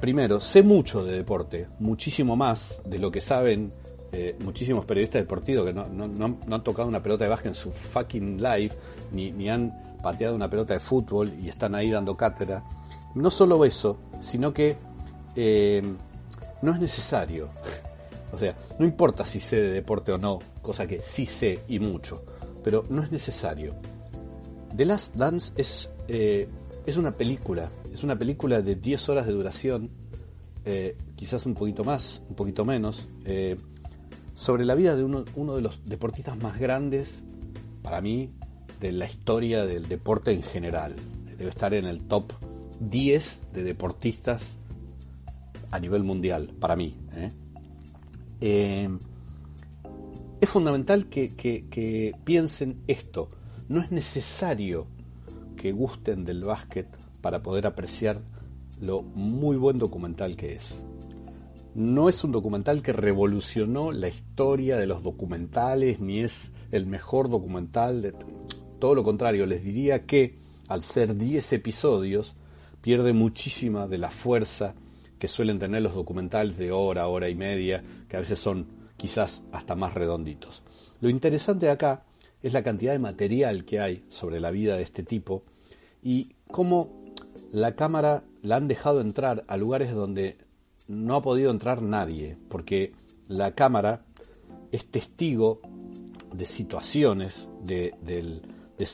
Primero, 0.00 0.40
sé 0.40 0.62
mucho 0.62 1.04
de 1.04 1.12
deporte, 1.16 1.68
muchísimo 1.78 2.36
más 2.36 2.82
de 2.84 2.98
lo 2.98 3.10
que 3.10 3.20
saben 3.20 3.72
eh, 4.16 4.36
muchísimos 4.38 4.84
periodistas 4.84 5.22
deportivos 5.22 5.66
que 5.66 5.72
no, 5.72 5.84
han 5.84 6.62
tocado 6.62 6.86
una 6.86 7.02
pelota 7.02 7.24
de 7.24 7.30
básquet 7.30 7.48
en 7.48 7.54
su 7.56 7.72
fucking 7.72 8.40
life, 8.40 8.76
ni, 9.10 9.32
ni 9.32 9.50
han 9.50 9.98
pateado 10.00 10.36
una 10.36 10.48
pelota 10.48 10.72
de 10.72 10.78
fútbol 10.78 11.32
y 11.42 11.48
están 11.48 11.74
ahí 11.74 11.90
dando 11.90 12.16
cátedra. 12.16 12.62
No 13.16 13.28
solo 13.28 13.64
eso, 13.64 13.98
sino 14.20 14.54
que 14.54 14.76
eh, 15.34 15.82
no 16.62 16.72
es 16.72 16.80
necesario. 16.80 17.50
O 18.32 18.36
sea, 18.36 18.56
no 18.80 18.84
importa 18.84 19.24
si 19.24 19.38
sé 19.38 19.62
de 19.62 19.70
deporte 19.70 20.10
o 20.10 20.18
no, 20.18 20.40
cosa 20.60 20.88
que 20.88 21.00
sí 21.00 21.24
sé 21.24 21.60
y 21.68 21.78
mucho, 21.78 22.24
pero 22.64 22.84
no 22.90 23.00
es 23.04 23.12
necesario. 23.12 23.76
The 24.74 24.84
Last 24.84 25.14
Dance 25.14 25.52
es, 25.54 25.88
eh, 26.08 26.48
es 26.84 26.96
una 26.96 27.12
película, 27.12 27.70
es 27.92 28.02
una 28.02 28.18
película 28.18 28.60
de 28.60 28.74
10 28.74 29.08
horas 29.08 29.26
de 29.28 29.32
duración, 29.34 29.88
quizás 31.14 31.46
un 31.46 31.54
poquito 31.54 31.84
más, 31.84 32.22
un 32.28 32.34
poquito 32.34 32.64
menos, 32.64 33.08
sobre 34.44 34.66
la 34.66 34.74
vida 34.74 34.94
de 34.94 35.02
uno, 35.02 35.24
uno 35.36 35.56
de 35.56 35.62
los 35.62 35.86
deportistas 35.86 36.36
más 36.36 36.58
grandes, 36.58 37.22
para 37.82 38.02
mí, 38.02 38.28
de 38.78 38.92
la 38.92 39.06
historia 39.06 39.64
del 39.64 39.88
deporte 39.88 40.32
en 40.32 40.42
general. 40.42 40.94
Debe 41.38 41.48
estar 41.48 41.72
en 41.72 41.86
el 41.86 42.00
top 42.00 42.34
10 42.78 43.40
de 43.54 43.64
deportistas 43.64 44.56
a 45.70 45.80
nivel 45.80 46.04
mundial, 46.04 46.50
para 46.60 46.76
mí. 46.76 46.94
¿eh? 47.14 47.32
Eh, 48.42 48.98
es 50.42 50.48
fundamental 50.50 51.06
que, 51.06 52.14
piensen 52.24 52.82
esto. 52.86 53.30
No 53.70 53.80
es 53.80 53.90
necesario 53.92 54.88
que 55.56 55.72
gusten 55.72 56.26
del 56.26 56.44
básquet 56.44 56.86
para 57.22 57.42
poder 57.42 57.66
apreciar 57.66 58.20
lo 58.78 59.00
muy 59.00 59.56
buen 59.56 59.78
documental 59.78 60.36
que 60.36 60.56
es. 60.56 60.84
No 61.74 62.08
es 62.08 62.22
un 62.22 62.30
documental 62.30 62.82
que 62.82 62.92
revolucionó 62.92 63.90
la 63.90 64.06
historia 64.06 64.76
de 64.76 64.86
los 64.86 65.02
documentales, 65.02 65.98
ni 65.98 66.20
es 66.20 66.52
el 66.70 66.86
mejor 66.86 67.28
documental 67.28 68.00
de 68.00 68.14
todo 68.78 68.94
lo 68.94 69.02
contrario, 69.02 69.46
les 69.46 69.64
diría 69.64 70.06
que 70.06 70.38
al 70.68 70.82
ser 70.82 71.16
10 71.16 71.52
episodios 71.54 72.36
pierde 72.80 73.12
muchísima 73.12 73.88
de 73.88 73.98
la 73.98 74.10
fuerza 74.10 74.74
que 75.18 75.26
suelen 75.26 75.58
tener 75.58 75.82
los 75.82 75.94
documentales 75.94 76.58
de 76.58 76.70
hora, 76.70 77.08
hora 77.08 77.28
y 77.28 77.34
media, 77.34 77.82
que 78.08 78.16
a 78.16 78.20
veces 78.20 78.38
son 78.38 78.66
quizás 78.96 79.42
hasta 79.52 79.74
más 79.74 79.94
redonditos. 79.94 80.62
Lo 81.00 81.08
interesante 81.08 81.70
acá 81.70 82.04
es 82.42 82.52
la 82.52 82.62
cantidad 82.62 82.92
de 82.92 82.98
material 82.98 83.64
que 83.64 83.80
hay 83.80 84.04
sobre 84.08 84.38
la 84.38 84.50
vida 84.50 84.76
de 84.76 84.82
este 84.82 85.02
tipo 85.02 85.42
y 86.02 86.36
cómo 86.46 87.04
la 87.52 87.74
cámara 87.74 88.22
la 88.42 88.56
han 88.56 88.68
dejado 88.68 89.00
entrar 89.00 89.44
a 89.48 89.56
lugares 89.56 89.92
donde 89.92 90.36
no 90.88 91.16
ha 91.16 91.22
podido 91.22 91.50
entrar 91.50 91.82
nadie, 91.82 92.36
porque 92.48 92.92
la 93.28 93.54
cámara 93.54 94.04
es 94.72 94.86
testigo 94.86 95.60
de 96.32 96.44
situaciones 96.44 97.48
de 97.62 97.94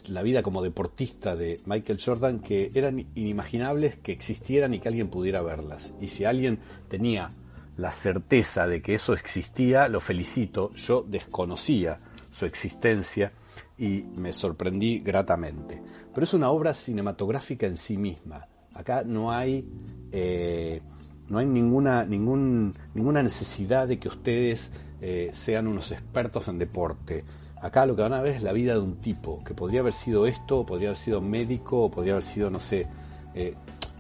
la 0.08 0.22
vida 0.22 0.42
como 0.42 0.62
deportista 0.62 1.34
de 1.36 1.60
Michael 1.64 2.00
Jordan 2.04 2.40
que 2.40 2.70
eran 2.74 3.06
inimaginables 3.14 3.96
que 3.96 4.12
existieran 4.12 4.74
y 4.74 4.80
que 4.80 4.88
alguien 4.88 5.08
pudiera 5.08 5.40
verlas. 5.42 5.94
Y 6.00 6.08
si 6.08 6.24
alguien 6.24 6.58
tenía 6.88 7.30
la 7.76 7.92
certeza 7.92 8.66
de 8.66 8.82
que 8.82 8.94
eso 8.94 9.14
existía, 9.14 9.88
lo 9.88 10.00
felicito. 10.00 10.70
Yo 10.74 11.02
desconocía 11.02 11.98
su 12.30 12.44
existencia 12.44 13.32
y 13.78 14.04
me 14.16 14.32
sorprendí 14.32 14.98
gratamente. 14.98 15.82
Pero 16.12 16.24
es 16.24 16.34
una 16.34 16.50
obra 16.50 16.74
cinematográfica 16.74 17.66
en 17.66 17.78
sí 17.78 17.96
misma. 17.96 18.46
Acá 18.74 19.02
no 19.02 19.32
hay, 19.32 19.66
eh, 20.12 20.82
no 21.30 21.38
hay 21.38 21.46
ninguna, 21.46 22.04
ningún, 22.04 22.74
ninguna 22.92 23.22
necesidad 23.22 23.88
de 23.88 23.98
que 23.98 24.08
ustedes 24.08 24.72
eh, 25.00 25.30
sean 25.32 25.66
unos 25.66 25.92
expertos 25.92 26.48
en 26.48 26.58
deporte. 26.58 27.24
Acá 27.62 27.86
lo 27.86 27.94
que 27.96 28.02
van 28.02 28.12
a 28.12 28.20
ver 28.20 28.36
es 28.36 28.42
la 28.42 28.52
vida 28.52 28.74
de 28.74 28.80
un 28.80 28.96
tipo, 28.96 29.42
que 29.44 29.54
podría 29.54 29.80
haber 29.80 29.92
sido 29.92 30.26
esto, 30.26 30.66
podría 30.66 30.88
haber 30.88 30.98
sido 30.98 31.20
médico, 31.20 31.84
o 31.84 31.90
podría 31.90 32.14
haber 32.14 32.24
sido, 32.24 32.50
no 32.50 32.58
sé, 32.58 32.86
eh, 33.34 33.54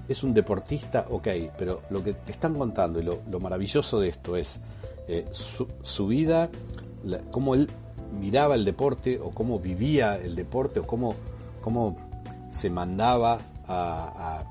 es 0.08 0.24
un 0.24 0.34
deportista, 0.34 1.06
ok, 1.08 1.28
pero 1.56 1.82
lo 1.90 2.02
que 2.02 2.14
te 2.14 2.32
están 2.32 2.54
contando 2.54 2.98
y 2.98 3.04
lo, 3.04 3.40
maravilloso 3.40 4.00
de 4.00 4.08
esto 4.08 4.36
es, 4.36 4.60
eh, 5.06 5.24
su, 5.32 6.06
vida, 6.08 6.50
cómo 7.30 7.54
él 7.54 7.70
miraba 8.18 8.56
el 8.56 8.64
deporte 8.64 9.20
o 9.20 9.30
cómo 9.30 9.60
vivía 9.60 10.16
el 10.16 10.34
deporte 10.34 10.80
o 10.80 10.86
cómo, 10.86 11.14
cómo 11.60 11.96
se 12.50 12.70
mandaba 12.70 13.38
a, 13.68 14.42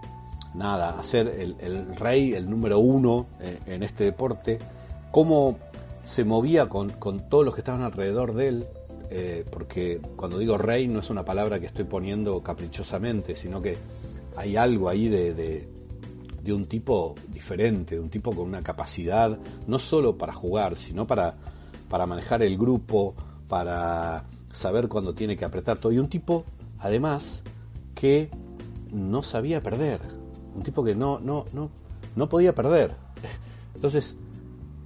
nada, 0.53 0.99
a 0.99 1.03
ser 1.03 1.27
el, 1.27 1.95
rey, 1.95 2.33
el 2.33 2.49
número 2.49 2.79
uno 2.79 3.27
eh, 3.39 3.59
en 3.65 3.83
este 3.83 4.05
deporte, 4.05 4.59
cómo 5.11 5.57
se 6.03 6.23
movía 6.23 6.67
con, 6.67 6.91
todos 7.29 7.45
los 7.45 7.53
que 7.53 7.61
estaban 7.61 7.81
alrededor 7.81 8.33
de 8.33 8.47
él, 8.47 8.67
eh, 9.11 9.45
porque 9.51 10.01
cuando 10.15 10.37
digo 10.37 10.57
rey 10.57 10.87
no 10.87 10.99
es 10.99 11.09
una 11.09 11.23
palabra 11.23 11.59
que 11.59 11.67
estoy 11.67 11.85
poniendo 11.85 12.41
caprichosamente, 12.41 13.35
sino 13.35 13.61
que 13.61 13.77
hay 14.35 14.55
algo 14.55 14.89
ahí 14.89 15.07
de, 15.07 15.33
de, 15.33 15.67
un 16.53 16.65
tipo 16.65 17.13
diferente, 17.27 17.93
de 17.93 18.01
un 18.01 18.09
tipo 18.09 18.31
con 18.31 18.47
una 18.47 18.63
capacidad 18.63 19.37
no 19.67 19.77
solo 19.77 20.17
para 20.17 20.33
jugar, 20.33 20.75
sino 20.75 21.05
para, 21.05 21.35
para 21.87 22.07
manejar 22.07 22.41
el 22.41 22.57
grupo, 22.57 23.13
para 23.47 24.23
saber 24.51 24.87
cuándo 24.87 25.13
tiene 25.13 25.37
que 25.37 25.45
apretar 25.45 25.77
todo. 25.77 25.91
Y 25.91 25.99
un 25.99 26.09
tipo, 26.09 26.45
además, 26.79 27.43
que 27.93 28.31
no 28.91 29.21
sabía 29.21 29.61
perder. 29.61 30.18
Un 30.59 30.63
tipo 30.65 30.83
que 30.83 30.93
no, 30.93 31.19
no, 31.21 31.45
no, 31.53 31.69
no 32.17 32.27
podía 32.27 32.53
perder. 32.53 32.93
Entonces, 33.75 34.17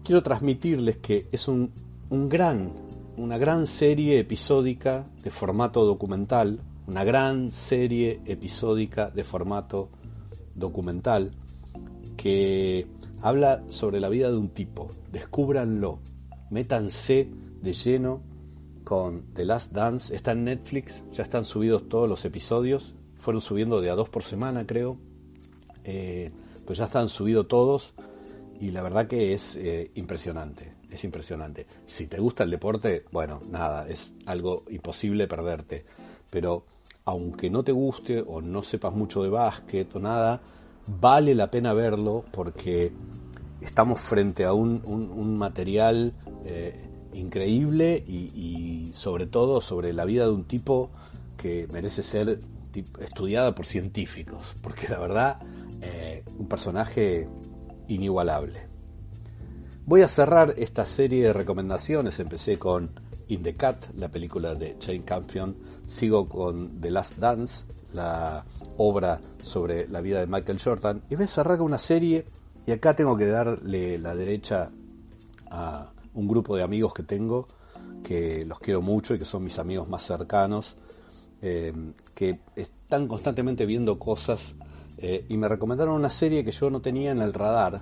quiero 0.04 0.22
transmitirles 0.22 0.98
que 0.98 1.26
es 1.32 1.48
un, 1.48 1.72
un 2.12 2.30
gran, 2.30 2.72
una 3.18 3.40
gran 3.40 3.66
serie 3.66 4.20
episódica 4.20 5.08
de 5.24 5.32
formato 5.32 5.84
documental, 5.84 6.60
una 6.86 7.04
gran 7.04 7.52
serie 7.52 8.22
episódica 8.26 9.10
de 9.10 9.24
formato 9.24 9.90
documental 10.54 11.32
que 12.18 12.86
habla 13.24 13.64
sobre 13.70 14.00
la 14.00 14.10
vida 14.10 14.30
de 14.30 14.38
un 14.38 14.50
tipo. 14.50 14.90
Descúbranlo, 15.12 15.98
métanse 16.52 17.32
de 17.64 17.74
lleno 17.74 18.22
con 18.84 19.34
The 19.34 19.46
Last 19.46 19.72
Dance. 19.72 20.16
Está 20.16 20.34
en 20.34 20.44
Netflix, 20.44 21.04
ya 21.12 21.24
están 21.24 21.46
subidos 21.46 21.90
todos 21.90 22.08
los 22.08 22.26
episodios. 22.26 22.94
Fueron 23.18 23.42
subiendo 23.42 23.82
de 23.82 23.90
a 23.90 23.96
dos 23.96 24.10
por 24.10 24.22
semana, 24.22 24.68
creo. 24.68 25.00
Eh, 25.84 26.32
pues 26.66 26.78
ya 26.78 26.86
están 26.86 27.10
subidos 27.10 27.48
todos 27.48 27.94
y 28.60 28.72
la 28.72 28.82
verdad 28.82 29.08
que 29.08 29.34
es 29.34 29.58
eh, 29.58 29.92
impresionante, 29.96 30.74
es 30.90 31.04
impresionante. 31.04 31.68
Si 31.86 32.08
te 32.08 32.20
gusta 32.20 32.44
el 32.44 32.52
deporte, 32.52 33.04
bueno, 33.12 33.42
nada, 33.50 33.88
es 33.90 34.14
algo 34.26 34.64
imposible 34.70 35.28
perderte. 35.28 35.86
Pero 36.30 36.66
aunque 37.06 37.50
no 37.50 37.64
te 37.64 37.72
guste 37.72 38.24
o 38.26 38.42
no 38.42 38.64
sepas 38.64 38.94
mucho 38.94 39.24
de 39.24 39.30
básquet 39.30 39.94
o 39.96 40.00
nada, 40.00 40.42
vale 40.88 41.36
la 41.36 41.52
pena 41.52 41.74
verlo 41.74 42.24
porque 42.32 42.92
estamos 43.62 44.00
frente 44.00 44.46
a 44.46 44.54
un, 44.54 45.38
material 45.38 46.14
eh, 46.46 46.90
increíble 47.14 48.04
y, 48.08 48.90
sobre 48.94 49.26
todo 49.26 49.60
sobre 49.62 49.92
la 49.94 50.06
vida 50.06 50.26
de 50.26 50.32
un 50.32 50.46
tipo 50.46 50.92
que 51.38 51.68
merece 51.72 52.04
ser 52.04 52.40
estudiada 53.00 53.54
por 53.56 53.66
científicos, 53.66 54.56
porque 54.62 54.88
la 54.88 55.00
verdad, 55.00 55.40
un 56.44 56.50
personaje 56.50 57.30
inigualable. 57.88 58.68
Voy 59.86 60.02
a 60.02 60.10
cerrar 60.10 60.56
esta 60.58 60.86
serie 60.86 61.24
de 61.24 61.34
recomendaciones, 61.34 62.20
empecé 62.20 62.60
con 62.60 63.00
In 63.30 63.44
the 63.44 63.56
Cat, 63.56 63.86
la 63.96 64.10
película 64.10 64.54
de 64.54 64.78
Jane 64.80 65.06
Campion, 65.06 65.56
sigo 65.88 66.28
con 66.28 66.82
The 66.82 66.92
Last 66.92 67.18
Dance, 67.18 67.66
la 67.94 68.46
obra 68.78 69.22
sobre 69.42 69.88
la 69.88 70.02
vida 70.02 70.20
de 70.20 70.28
Michael 70.28 70.60
Jordan, 70.62 71.04
y 71.10 71.16
voy 71.16 71.24
a 71.24 71.28
cerrar 71.28 71.58
con 71.58 71.68
una 71.68 71.80
serie, 71.80 72.26
y 72.66 72.72
acá 72.74 72.94
tengo 72.94 73.16
que 73.16 73.28
darle 73.28 73.98
la 73.98 74.14
derecha 74.14 74.70
a 75.50 75.94
un 76.14 76.28
grupo 76.28 76.58
de 76.58 76.64
amigos 76.64 76.94
que 76.94 77.04
tengo, 77.04 77.48
que 78.04 78.46
los 78.46 78.60
quiero 78.60 78.82
mucho 78.82 79.16
y 79.16 79.20
que 79.20 79.26
son 79.26 79.46
mis 79.46 79.60
amigos 79.60 79.88
más 79.88 80.04
cercanos, 80.04 80.76
eh, 81.42 81.74
que 82.14 82.42
están 82.56 83.08
constantemente 83.08 83.66
viendo 83.66 83.98
cosas 83.98 84.56
eh, 85.06 85.26
y 85.28 85.36
me 85.36 85.50
recomendaron 85.50 85.96
una 85.96 86.10
serie 86.10 86.46
que 86.46 86.52
yo 86.54 86.70
no 86.70 86.82
tenía 86.82 87.12
en 87.12 87.20
el 87.20 87.34
radar 87.34 87.82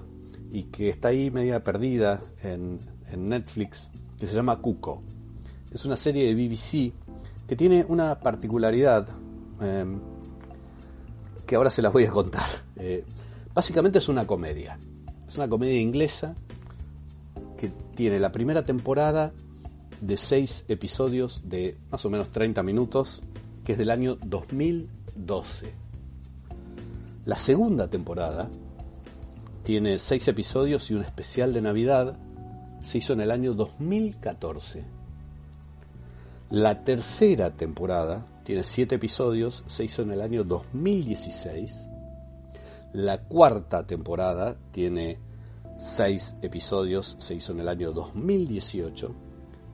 y 0.49 0.63
que 0.63 0.89
está 0.89 1.09
ahí 1.09 1.29
media 1.29 1.63
perdida 1.63 2.19
en, 2.41 2.79
Netflix, 3.15 3.91
que 4.17 4.25
se 4.25 4.33
llama 4.33 4.57
Cuco. 4.57 5.03
Es 5.71 5.85
una 5.85 5.95
serie 5.95 6.25
de 6.25 6.33
BBC 6.33 6.93
que 7.47 7.55
tiene 7.55 7.85
una 7.87 8.19
particularidad 8.19 9.07
eh, 9.61 9.85
que 11.45 11.55
ahora 11.55 11.69
se 11.69 11.83
las 11.83 11.93
voy 11.93 12.05
a 12.05 12.09
contar. 12.09 12.47
básicamente 13.53 13.99
es 13.99 14.09
una 14.09 14.25
comedia. 14.25 14.79
Es 15.27 15.35
una 15.35 15.47
comedia 15.47 15.79
inglesa 15.79 16.33
que 17.55 17.71
tiene 17.93 18.17
la 18.17 18.31
primera 18.31 18.65
temporada 18.65 19.31
de 20.01 20.17
seis 20.17 20.65
episodios 20.69 21.41
de 21.43 21.77
más 21.91 22.03
o 22.03 22.09
menos 22.09 22.29
30 22.31 22.63
minutos, 22.63 23.21
que 23.63 23.73
es 23.73 23.77
del 23.77 23.91
año 23.91 24.15
2012. 24.25 25.80
La 27.23 27.37
segunda 27.37 27.87
temporada 27.87 28.49
tiene 29.61 29.99
seis 29.99 30.27
episodios 30.27 30.89
y 30.89 30.95
un 30.95 31.03
especial 31.03 31.53
de 31.53 31.61
Navidad, 31.61 32.17
se 32.81 32.97
hizo 32.97 33.13
en 33.13 33.21
el 33.21 33.29
año 33.29 33.53
2014. 33.53 34.83
La 36.49 36.83
tercera 36.83 37.51
temporada 37.51 38.25
tiene 38.43 38.63
siete 38.63 38.95
episodios, 38.95 39.63
se 39.67 39.83
hizo 39.83 40.01
en 40.01 40.13
el 40.13 40.21
año 40.21 40.43
2016. 40.43 41.85
La 42.93 43.19
cuarta 43.19 43.85
temporada 43.85 44.57
tiene 44.71 45.19
seis 45.77 46.35
episodios, 46.41 47.17
se 47.19 47.35
hizo 47.35 47.51
en 47.51 47.59
el 47.59 47.67
año 47.67 47.91
2018. 47.91 49.15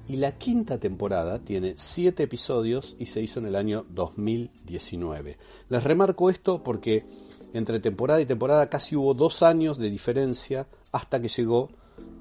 Y 0.10 0.18
la 0.18 0.38
quinta 0.38 0.80
temporada 0.80 1.40
tiene 1.40 1.76
siete 1.78 2.24
episodios 2.24 2.98
y 3.00 3.06
se 3.06 3.22
hizo 3.22 3.40
en 3.40 3.46
el 3.46 3.56
año 3.56 3.86
2019. 3.90 5.38
Les 5.70 5.84
remarco 5.86 6.30
esto 6.30 6.62
porque 6.62 7.06
entre 7.54 7.80
temporada 7.80 8.22
y 8.22 8.26
temporada 8.26 8.70
casi 8.70 8.96
hubo 8.96 9.14
dos 9.14 9.44
años 9.44 9.78
de 9.78 9.90
diferencia 9.90 10.68
hasta 10.92 11.22
que 11.22 11.28
llegó 11.28 11.70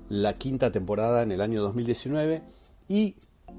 la 0.09 0.35
quinta 0.35 0.71
temporada 0.71 1.23
en 1.23 1.33
el 1.33 1.41
año 1.41 1.63
2019 1.63 2.43
y 2.89 3.17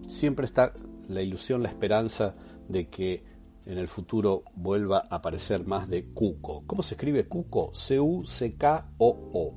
siempre 0.07 0.45
está 0.45 0.73
la 1.07 1.21
ilusión, 1.21 1.63
la 1.63 1.69
esperanza 1.69 2.35
de 2.67 2.87
que 2.87 3.23
en 3.65 3.77
el 3.77 3.87
futuro 3.87 4.43
vuelva 4.55 5.07
a 5.09 5.17
aparecer 5.17 5.65
más 5.65 5.89
de 5.89 6.05
Cuco. 6.05 6.63
¿Cómo 6.65 6.83
se 6.83 6.95
escribe 6.95 7.27
Cuco? 7.27 7.71
C-U-C-K-O-O. 7.73 9.53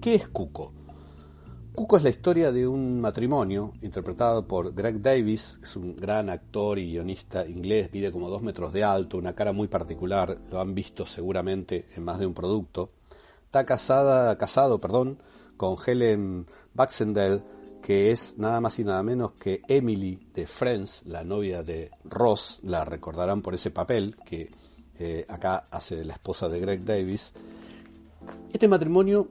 ¿Qué 0.00 0.14
es 0.14 0.28
Cuco? 0.28 0.74
Cuco 1.74 1.96
es 1.96 2.04
la 2.04 2.10
historia 2.10 2.52
de 2.52 2.68
un 2.68 3.00
matrimonio 3.00 3.72
interpretado 3.82 4.46
por 4.46 4.72
Greg 4.72 5.02
Davis, 5.02 5.58
es 5.60 5.74
un 5.74 5.96
gran 5.96 6.30
actor 6.30 6.78
y 6.78 6.92
guionista 6.92 7.44
inglés, 7.44 7.90
mide 7.92 8.12
como 8.12 8.30
dos 8.30 8.42
metros 8.42 8.72
de 8.72 8.84
alto, 8.84 9.18
una 9.18 9.34
cara 9.34 9.52
muy 9.52 9.66
particular, 9.66 10.38
lo 10.52 10.60
han 10.60 10.72
visto 10.72 11.04
seguramente 11.04 11.88
en 11.96 12.04
más 12.04 12.20
de 12.20 12.26
un 12.26 12.32
producto. 12.32 12.90
Está 13.46 13.64
casada, 13.64 14.38
casado 14.38 14.80
perdón, 14.80 15.18
con 15.56 15.74
Helen 15.84 16.46
Baxendale, 16.74 17.42
que 17.82 18.12
es 18.12 18.38
nada 18.38 18.60
más 18.60 18.78
y 18.78 18.84
nada 18.84 19.02
menos 19.02 19.32
que 19.32 19.60
Emily 19.66 20.28
de 20.32 20.46
Friends, 20.46 21.02
la 21.06 21.24
novia 21.24 21.64
de 21.64 21.90
Ross, 22.04 22.60
la 22.62 22.84
recordarán 22.84 23.42
por 23.42 23.52
ese 23.52 23.72
papel 23.72 24.14
que 24.24 24.48
eh, 24.96 25.26
acá 25.28 25.64
hace 25.72 26.04
la 26.04 26.12
esposa 26.12 26.48
de 26.48 26.60
Greg 26.60 26.84
Davis. 26.84 27.32
Este 28.52 28.68
matrimonio 28.68 29.28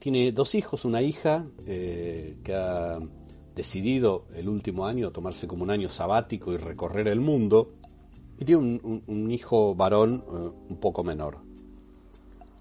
tiene 0.00 0.32
dos 0.32 0.54
hijos, 0.54 0.84
una 0.84 1.02
hija 1.02 1.46
eh, 1.66 2.38
que 2.42 2.54
ha 2.54 2.98
decidido 3.54 4.24
el 4.34 4.48
último 4.48 4.86
año 4.86 5.12
tomarse 5.12 5.46
como 5.46 5.62
un 5.62 5.70
año 5.70 5.90
sabático 5.90 6.52
y 6.52 6.56
recorrer 6.56 7.06
el 7.06 7.20
mundo, 7.20 7.74
y 8.38 8.46
tiene 8.46 8.80
un, 8.82 9.30
hijo 9.30 9.74
varón 9.74 10.24
eh, 10.26 10.50
un 10.70 10.80
poco 10.80 11.04
menor. 11.04 11.38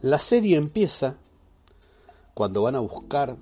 La 0.02 0.20
serie 0.20 0.58
empieza 0.58 1.18
cuando 2.34 2.64
van 2.64 2.76
a 2.76 2.80
buscar 2.80 3.38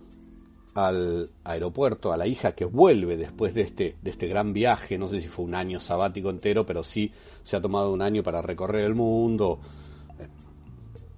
al 0.75 1.31
aeropuerto 1.43 2.13
a 2.13 2.17
la 2.17 2.27
hija 2.27 2.51
que 2.51 2.65
vuelve 2.65 3.17
después 3.17 3.55
de 3.55 3.61
este, 3.61 3.95
de 3.99 4.11
este 4.11 4.27
gran 4.27 4.53
viaje, 4.53 4.99
no 4.99 5.07
sé 5.07 5.21
si 5.21 5.27
fue 5.27 5.43
un 5.43 5.55
año 5.55 5.79
sabático 5.79 6.29
entero, 6.29 6.67
pero 6.67 6.83
sí 6.83 7.11
se 7.41 7.55
ha 7.55 7.61
tomado 7.61 7.91
un 7.91 8.03
año 8.03 8.21
para 8.21 8.43
recorrer 8.43 8.85
el 8.85 8.93
mundo. 8.93 9.59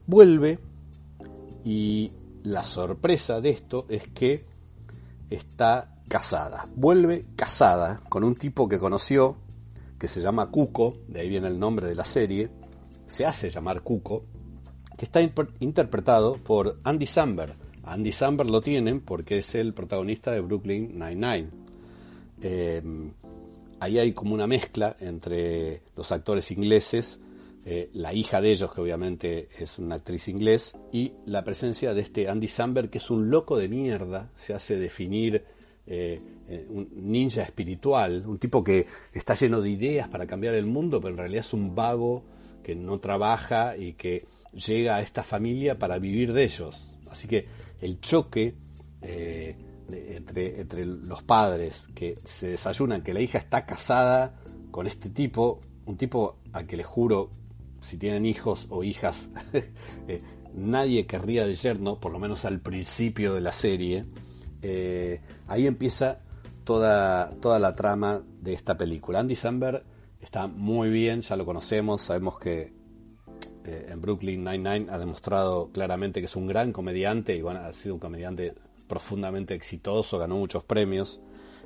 Vuelve 0.08 0.60
y 1.65 2.12
la 2.43 2.63
sorpresa 2.63 3.41
de 3.41 3.49
esto 3.49 3.86
es 3.89 4.08
que 4.08 4.43
está 5.30 5.95
casada. 6.08 6.67
Vuelve 6.75 7.25
casada 7.36 8.02
con 8.10 8.23
un 8.23 8.36
tipo 8.36 8.67
que 8.67 8.80
conoció, 8.80 9.38
que 9.97 10.08
se 10.08 10.21
llama 10.21 10.49
Cuco, 10.49 10.97
de 11.08 11.21
ahí 11.21 11.30
viene 11.30 11.47
el 11.47 11.60
nombre 11.60 11.88
de 11.88 11.95
la 11.95 12.06
serie, 12.06 12.49
se 13.08 13.25
hace 13.25 13.49
llamar 13.49 13.82
Cuco, 13.82 14.25
que 14.97 15.06
está 15.06 15.21
interpretado 15.21 16.36
por 16.36 16.80
Andy 16.84 17.06
Samberg. 17.06 17.56
Andy 17.84 18.12
Samberg 18.12 18.49
lo 18.49 18.62
tienen 18.62 19.02
porque 19.02 19.39
es 19.39 19.56
el 19.56 19.73
protagonista 19.73 20.32
de 20.32 20.41
Brooklyn 20.41 20.99
Nine-Nine. 20.99 21.49
Eh, 22.41 22.82
ahí 23.80 23.97
hay 23.99 24.13
como 24.13 24.34
una 24.34 24.47
mezcla 24.47 24.95
entre 24.99 25.82
los 25.95 26.12
actores 26.12 26.52
ingleses 26.52 27.19
eh, 27.65 27.89
la 27.93 28.13
hija 28.13 28.41
de 28.41 28.52
ellos, 28.52 28.74
que 28.74 28.82
obviamente 28.82 29.50
es 29.58 29.80
una 29.80 29.95
actriz 29.95 30.28
inglés, 30.30 30.76
y 30.91 31.13
la 31.26 31.43
presencia 31.43 31.93
de 31.93 32.02
este 32.02 32.30
Andy 32.30 32.48
Samberg, 32.48 32.89
que 32.89 33.00
es 33.00 33.10
un 33.10 33.30
loco 33.30 33.58
de 33.58 33.67
mierda, 33.67 34.32
se 34.36 34.54
hace 34.54 34.78
definir 34.78 35.43
eh, 35.86 36.22
eh, 36.48 36.65
un 36.69 36.89
ninja 36.95 37.43
espiritual, 37.43 38.26
un 38.26 38.39
tipo 38.39 38.63
que 38.63 38.88
está 39.13 39.36
lleno 39.36 39.62
de 39.62 39.69
ideas 39.69 40.08
para 40.08 40.26
cambiar 40.26 40.56
el 40.56 40.65
mundo, 40.65 41.02
pero 41.02 41.13
en 41.13 41.17
realidad 41.17 41.41
es 41.41 41.54
un 41.54 41.76
vago 41.76 42.24
que 42.63 42.76
no 42.76 43.00
trabaja 43.00 43.76
y 43.76 43.93
que 43.93 44.26
llega 44.54 44.95
a 44.95 45.02
esta 45.02 45.24
familia 45.24 45.78
para 45.78 46.00
vivir 46.00 46.32
de 46.34 46.43
ellos. 46.43 46.89
Así 47.10 47.28
que 47.28 47.45
el 47.82 48.00
choque 48.00 48.56
entre, 49.02 50.62
entre 50.62 50.86
los 50.86 51.24
padres 51.24 51.88
que 51.95 52.17
se 52.24 52.50
desayunan 52.50 53.02
que 53.02 53.13
la 53.13 53.22
hija 53.22 53.38
está 53.38 53.65
casada 53.65 54.39
con 54.72 54.86
este 54.88 55.10
tipo, 55.10 55.60
un 55.86 55.98
tipo 55.98 56.38
al 56.54 56.67
que 56.67 56.78
le 56.78 56.84
juro 56.84 57.30
si 57.82 57.98
tienen 57.98 58.26
hijos 58.26 58.68
o 58.70 58.84
hijas, 58.84 59.30
eh, 60.08 60.22
nadie 60.54 61.06
querría 61.06 61.46
de 61.46 61.56
yerno, 61.56 62.00
por 62.00 62.12
lo 62.12 62.20
menos 62.20 62.46
al 62.46 62.60
principio 62.60 63.34
de 63.34 63.42
la 63.42 63.52
serie. 63.52 64.06
Eh, 64.62 65.22
ahí 65.48 65.68
empieza 65.68 66.20
toda, 66.63 67.32
toda 67.42 67.60
la 67.60 67.76
trama 67.76 68.22
de 68.42 68.54
esta 68.54 68.78
película. 68.78 69.20
Andy 69.20 69.36
Samberg 69.36 69.84
está 70.22 70.48
muy 70.48 70.89
bien, 70.89 71.22
ya 71.22 71.36
lo 71.36 71.46
conocemos, 71.46 72.02
sabemos 72.02 72.38
que 72.38 72.74
eh, 73.65 73.88
en 73.89 74.02
Brooklyn 74.02 74.44
Nine-Nine 74.44 74.88
ha 74.89 74.98
demostrado 74.98 75.72
claramente 75.72 76.20
que 76.20 76.26
es 76.26 76.36
un 76.36 76.48
gran 76.48 76.74
comediante 76.74 77.36
y 77.36 77.42
bueno, 77.42 77.62
ha 77.62 77.74
sido 77.74 77.96
un 77.96 78.00
comediante 78.00 78.54
profundamente 78.88 79.54
exitoso, 79.54 80.18
ganó 80.18 80.36
muchos 80.36 80.63
premios. 80.63 81.22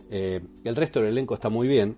el 0.10 0.76
resto 0.76 0.99
del 0.99 1.10
elenco 1.10 1.34
está 1.34 1.49
muy 1.49 1.67
bien, 1.67 1.95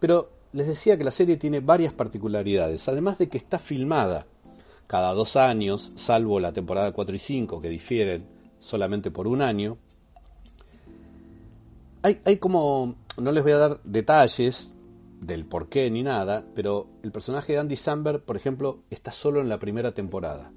pero 0.00 0.35
les 0.56 0.66
decía 0.66 0.96
que 0.96 1.04
la 1.04 1.10
serie 1.10 1.36
tiene 1.36 1.60
varias 1.60 1.92
particularidades, 1.92 2.88
además 2.88 3.18
de 3.18 3.28
que 3.28 3.36
está 3.36 3.58
filmada 3.58 4.26
cada 4.86 5.12
dos 5.12 5.36
años, 5.36 5.92
salvo 5.96 6.40
la 6.40 6.52
temporada 6.52 6.92
4 6.92 7.14
y 7.14 7.18
5 7.18 7.60
que 7.60 7.68
difieren 7.68 8.26
solamente 8.58 9.10
por 9.10 9.26
un 9.26 9.42
año. 9.42 9.76
Hay, 12.02 12.38
como, 12.38 12.94
no 13.18 13.32
les 13.32 13.42
voy 13.42 13.52
a 13.52 13.58
dar 13.58 13.80
detalles 13.82 14.72
del 15.20 15.44
por 15.44 15.68
qué 15.68 15.90
ni 15.90 16.02
nada, 16.02 16.44
pero 16.54 16.86
el 17.02 17.12
personaje 17.12 17.52
de 17.52 17.58
Andy 17.58 17.76
Samberg, 17.76 18.22
por 18.22 18.36
ejemplo, 18.36 18.84
está 18.88 19.12
solo 19.12 19.40
en 19.40 19.48
la 19.48 19.58
primera 19.58 19.92
temporada. 19.92 20.52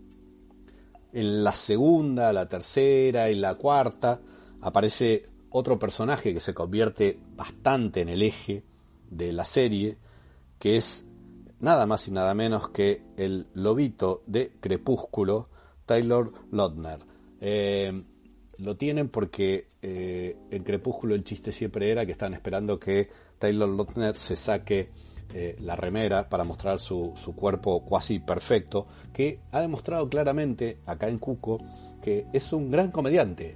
En 1.12 1.44
la 1.44 1.54
segunda, 1.54 2.32
la 2.32 2.48
tercera 2.48 3.32
y 3.32 3.36
la 3.36 3.56
cuarta 3.56 4.22
aparece 4.62 5.26
otro 5.50 5.78
personaje 5.78 6.34
que 6.34 6.40
se 6.40 6.54
convierte 6.54 7.20
bastante 7.36 8.02
en 8.02 8.10
el 8.10 8.22
eje 8.22 8.64
de 9.10 9.34
la 9.34 9.46
serie, 9.46 9.98
que 10.60 10.78
es 10.78 11.06
nada 11.60 11.86
más 11.86 12.08
y 12.08 12.12
nada 12.12 12.34
menos 12.34 12.70
que 12.70 13.02
el 13.18 13.48
lobito 13.54 14.24
de 14.28 14.54
Crepúsculo, 14.60 15.50
Taylor 15.86 16.32
Lautner. 16.52 17.00
Eh, 17.42 18.04
lo 18.58 18.76
tienen 18.76 19.10
porque 19.10 19.68
eh, 19.82 20.36
en 20.52 20.64
Crepúsculo 20.64 21.16
el 21.16 21.24
chiste 21.24 21.52
siempre 21.52 21.92
era 21.92 22.06
que 22.06 22.12
están 22.12 22.34
esperando 22.34 22.80
que 22.80 23.10
Taylor 23.38 23.70
Lautner 23.70 24.16
se 24.16 24.36
saque 24.36 24.90
eh, 25.34 25.56
la 25.62 25.76
remera 25.76 26.28
para 26.28 26.44
mostrar 26.44 26.80
su, 26.80 27.14
su, 27.16 27.36
cuerpo 27.36 27.86
cuasi 27.86 28.20
perfecto, 28.20 28.88
que 29.14 29.40
ha 29.52 29.62
demostrado 29.62 30.10
claramente 30.10 30.80
acá 30.86 31.08
en 31.08 31.20
Cuco 31.20 31.60
que 32.02 32.26
es 32.34 32.52
un 32.52 32.72
gran 32.72 32.92
comediante, 32.92 33.56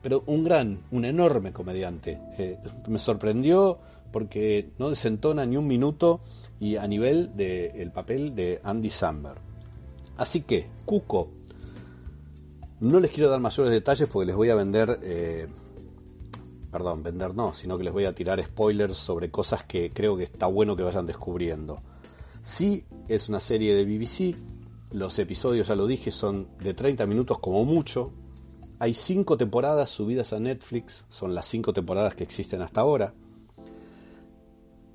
pero 0.00 0.22
un 0.26 0.44
gran, 0.44 0.80
un 0.90 1.04
enorme 1.04 1.52
comediante. 1.52 2.18
me 2.86 2.98
sorprendió 2.98 3.78
porque 4.12 4.70
no 4.78 4.90
desentona 4.90 5.44
ni 5.46 5.56
un 5.56 5.66
minuto 5.66 6.20
y 6.60 6.76
a 6.76 6.86
nivel 6.86 7.36
del 7.36 7.90
papel 7.92 8.34
de 8.34 8.60
Andy 8.62 8.90
Samberg. 8.90 9.40
Así 10.16 10.42
que, 10.42 10.66
Cuco, 10.84 11.30
no 12.80 13.00
les 13.00 13.10
quiero 13.10 13.30
dar 13.30 13.40
mayores 13.40 13.72
detalles 13.72 14.08
porque 14.08 14.26
les 14.26 14.36
voy 14.36 14.50
a 14.50 14.54
vender, 14.54 14.98
eh, 15.02 15.46
perdón, 16.70 17.02
vender 17.02 17.34
no, 17.34 17.54
sino 17.54 17.78
que 17.78 17.84
les 17.84 17.92
voy 17.92 18.04
a 18.04 18.14
tirar 18.14 18.44
spoilers 18.44 18.96
sobre 18.96 19.30
cosas 19.30 19.64
que 19.64 19.90
creo 19.90 20.16
que 20.16 20.24
está 20.24 20.46
bueno 20.46 20.76
que 20.76 20.82
vayan 20.82 21.06
descubriendo. 21.06 21.80
Sí, 22.42 22.84
es 23.08 23.28
una 23.28 23.40
serie 23.40 23.74
de 23.74 23.84
BBC, 23.84 24.36
los 24.92 25.18
episodios, 25.18 25.68
ya 25.68 25.76
lo 25.76 25.86
dije, 25.86 26.10
son 26.10 26.48
de 26.60 26.74
30 26.74 27.06
minutos 27.06 27.38
como 27.38 27.64
mucho. 27.64 28.12
Hay 28.78 28.94
cinco 28.94 29.36
temporadas 29.36 29.90
subidas 29.90 30.32
a 30.32 30.38
Netflix, 30.38 31.04
son 31.08 31.34
las 31.34 31.46
cinco 31.46 31.72
temporadas 31.72 32.14
que 32.14 32.24
existen 32.24 32.62
hasta 32.62 32.80
ahora. 32.80 33.12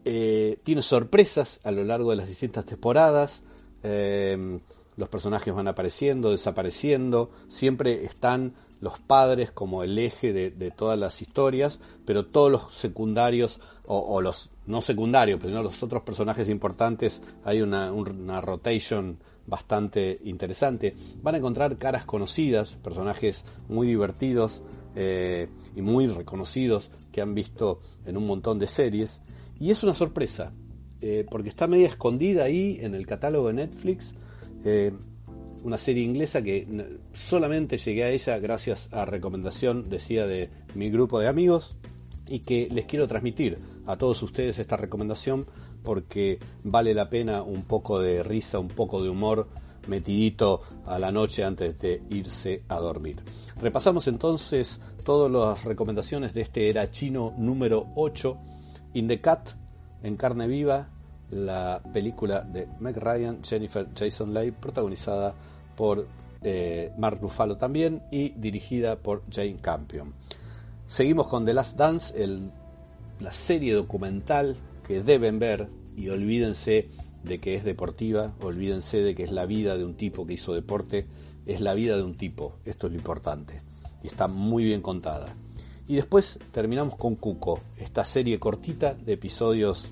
Eh, 0.05 0.59
tiene 0.63 0.81
sorpresas 0.81 1.59
a 1.63 1.71
lo 1.71 1.83
largo 1.83 2.09
de 2.11 2.17
las 2.17 2.27
distintas 2.27 2.65
temporadas. 2.65 3.41
Eh, 3.83 4.59
los 4.95 5.09
personajes 5.09 5.53
van 5.53 5.67
apareciendo, 5.67 6.31
desapareciendo. 6.31 7.31
Siempre 7.47 8.03
están 8.05 8.53
los 8.83 8.99
padres 8.99 9.51
como 9.51 9.81
el 9.81 9.97
eje 9.97 10.33
de, 10.33 10.71
todas 10.71 10.99
las 10.99 11.21
historias, 11.21 11.79
pero 12.05 12.25
todos 12.25 12.51
los 12.51 12.75
secundarios 12.75 13.61
o, 13.85 14.19
los 14.19 14.49
no 14.65 14.81
secundarios, 14.81 15.39
pero 15.41 15.53
no 15.53 15.63
los 15.63 15.81
otros 15.83 16.03
personajes 16.03 16.49
importantes, 16.49 17.21
hay 17.45 17.61
una, 17.61 17.91
rotation 18.41 19.19
bastante 19.47 20.19
interesante. 20.25 20.95
Van 21.21 21.35
a 21.35 21.37
encontrar 21.37 21.77
caras 21.77 22.03
conocidas, 22.03 22.75
personajes 22.75 23.45
muy 23.69 23.87
divertidos 23.87 24.61
eh, 24.95 25.47
y 25.77 25.81
muy 25.81 26.07
reconocidos 26.07 26.91
que 27.13 27.21
han 27.21 27.33
visto 27.33 27.79
en 28.05 28.17
un 28.17 28.27
montón 28.27 28.59
de 28.59 28.67
series. 28.67 29.21
Y 29.59 29.71
es 29.71 29.83
una 29.83 29.93
sorpresa, 29.93 30.53
eh, 31.01 31.25
porque 31.29 31.49
está 31.49 31.67
media 31.67 31.87
escondida 31.87 32.43
ahí 32.43 32.79
en 32.81 32.95
el 32.95 33.05
catálogo 33.05 33.47
de 33.47 33.53
Netflix. 33.53 34.13
Eh, 34.65 34.91
una 35.63 35.77
serie 35.77 36.03
inglesa 36.03 36.41
que 36.41 36.67
solamente 37.13 37.77
llegué 37.77 38.03
a 38.03 38.09
ella 38.09 38.37
gracias 38.37 38.89
a 38.91 39.05
recomendación, 39.05 39.89
decía, 39.89 40.27
de 40.27 40.49
mi 40.75 40.89
grupo 40.89 41.19
de 41.19 41.27
amigos 41.27 41.77
y 42.27 42.39
que 42.39 42.67
les 42.69 42.85
quiero 42.85 43.07
transmitir 43.07 43.57
a 43.85 43.97
todos 43.97 44.21
ustedes 44.23 44.59
esta 44.59 44.77
recomendación 44.77 45.45
porque 45.83 46.39
vale 46.63 46.93
la 46.93 47.09
pena 47.09 47.43
un 47.43 47.63
poco 47.63 47.99
de 47.99 48.23
risa, 48.23 48.59
un 48.59 48.69
poco 48.69 49.01
de 49.01 49.09
humor 49.09 49.47
metidito 49.87 50.61
a 50.85 50.97
la 50.97 51.11
noche 51.11 51.43
antes 51.43 51.77
de 51.79 52.01
irse 52.09 52.63
a 52.69 52.79
dormir. 52.79 53.17
Repasamos 53.59 54.07
entonces 54.07 54.79
todas 55.03 55.31
las 55.31 55.65
recomendaciones 55.65 56.33
de 56.33 56.41
este 56.41 56.69
era 56.69 56.89
chino 56.89 57.33
número 57.37 57.87
8 57.95 58.37
In 58.93 59.07
the 59.07 59.19
Cat, 59.19 59.49
en 60.03 60.17
carne 60.17 60.47
viva, 60.47 60.87
la 61.31 61.81
película 61.93 62.41
de 62.41 62.67
Meg 62.79 62.97
Ryan, 62.97 63.43
Jennifer 63.43 63.87
Jason 63.95 64.33
Leigh, 64.33 64.51
protagonizada 64.51 65.33
por 65.75 66.07
eh, 66.41 66.91
Mark 66.97 67.19
Ruffalo 67.21 67.57
también 67.57 68.03
y 68.11 68.29
dirigida 68.29 68.97
por 68.97 69.23
Jane 69.31 69.57
Campion. 69.61 70.13
Seguimos 70.87 71.27
con 71.27 71.45
The 71.45 71.53
Last 71.53 71.77
Dance, 71.77 72.13
la 73.19 73.31
serie 73.31 73.73
documental 73.73 74.57
que 74.85 75.01
deben 75.01 75.39
ver 75.39 75.69
y 75.95 76.09
olvídense 76.09 76.89
de 77.23 77.39
que 77.39 77.55
es 77.55 77.63
deportiva, 77.63 78.33
olvídense 78.41 79.01
de 79.01 79.15
que 79.15 79.23
es 79.23 79.31
la 79.31 79.45
vida 79.45 79.77
de 79.77 79.85
un 79.85 79.95
tipo 79.95 80.27
que 80.27 80.33
hizo 80.33 80.53
deporte, 80.53 81.07
es 81.45 81.61
la 81.61 81.73
vida 81.73 81.95
de 81.95 82.03
un 82.03 82.15
tipo, 82.15 82.57
esto 82.65 82.87
es 82.87 82.93
lo 82.93 82.99
importante 82.99 83.61
y 84.03 84.07
está 84.07 84.27
muy 84.27 84.65
bien 84.65 84.81
contada. 84.81 85.35
Y 85.87 85.95
después 85.95 86.39
terminamos 86.51 86.95
con 86.95 87.15
Cuco, 87.15 87.59
esta 87.77 88.05
serie 88.05 88.39
cortita 88.39 88.93
de 88.93 89.13
episodios 89.13 89.91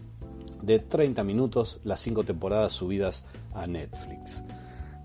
de 0.62 0.80
30 0.80 1.24
minutos, 1.24 1.80
las 1.84 2.00
5 2.00 2.24
temporadas 2.24 2.72
subidas 2.74 3.26
a 3.54 3.68
Netflix. 3.68 4.42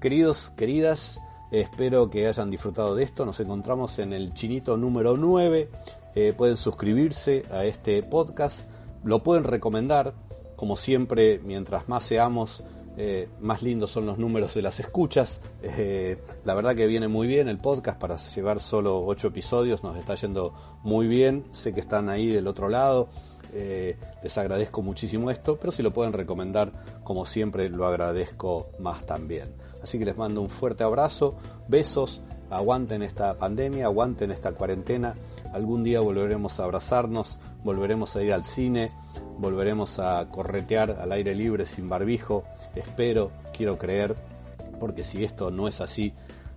Queridos, 0.01 0.53
queridas, 0.57 1.19
espero 1.51 2.11
que 2.11 2.29
hayan 2.29 2.51
disfrutado 2.51 2.95
de 2.95 3.03
esto. 3.03 3.27
Nos 3.27 3.41
encontramos 3.41 3.99
en 3.99 4.13
el 4.13 4.35
chinito 4.35 4.77
número 4.77 5.17
9. 5.17 5.69
Eh, 6.15 6.35
pueden 6.37 6.57
suscribirse 6.57 7.45
a 7.51 7.65
este 7.65 8.03
podcast. 8.03 8.69
Lo 9.03 9.23
pueden 9.23 9.45
recomendar. 9.45 10.15
Como 10.55 10.77
siempre, 10.77 11.41
mientras 11.45 11.89
más 11.89 12.05
seamos, 12.05 12.63
eh, 12.99 13.29
más 13.41 13.63
lindos 13.63 13.91
son 13.91 14.07
los 14.07 14.19
números 14.19 14.55
de 14.55 14.63
las 14.63 14.81
escuchas. 14.81 15.41
Eh, 15.63 16.17
la 16.45 16.55
verdad 16.55 16.75
que 16.75 16.87
viene 16.87 17.09
muy 17.09 17.27
bien 17.27 17.49
el 17.49 17.59
podcast 17.59 17.99
para 18.01 18.17
llevar 18.17 18.59
solo 18.59 19.05
8 19.05 19.29
episodios, 19.29 19.83
nos 19.83 19.97
está 19.97 20.15
yendo 20.15 20.55
muy 20.83 21.07
bien. 21.07 21.45
Sé 21.53 21.75
que 21.75 21.81
están 21.81 22.09
ahí 22.09 22.29
del 22.29 22.47
otro 22.47 22.69
lado. 22.69 23.09
Eh, 23.53 23.97
les 24.23 24.37
agradezco 24.39 24.83
muchísimo 24.83 25.31
esto, 25.31 25.57
pero 25.57 25.73
si 25.73 25.83
lo 25.83 25.93
pueden 25.93 26.13
recomendar, 26.13 26.73
como 27.05 27.27
siempre, 27.27 27.69
lo 27.69 27.87
agradezco 27.87 28.71
más 28.79 29.05
también. 29.05 29.55
Así 29.83 29.99
que 29.99 30.05
les 30.05 30.17
mando 30.17 30.41
un 30.41 30.49
fuerte 30.49 30.83
abrazo, 30.83 31.37
besos, 31.69 32.23
aguanten 32.51 33.03
esta 33.03 33.35
pandemia, 33.35 33.87
aguanten 33.87 34.31
esta 34.31 34.53
cuarentena. 34.53 35.15
Algún 35.53 35.85
día 35.85 36.01
volveremos 36.01 36.59
a 36.61 36.65
abrazarnos, 36.65 37.39
volveremos 37.63 38.17
a 38.17 38.23
ir 38.23 38.33
al 38.33 38.45
cine, 38.45 38.91
volveremos 39.39 39.99
a 39.99 40.29
corretear 40.31 40.99
al 41.01 41.13
aire 41.13 41.35
libre 41.35 41.67
sin 41.67 41.89
barbijo 41.89 42.45
espero, 42.77 43.33
quiero 43.57 43.79
creer, 43.79 44.15
porque 44.79 45.05
si 45.05 45.25
esto 45.25 45.51
no 45.51 45.69
es 45.69 45.81
así, 45.81 46.13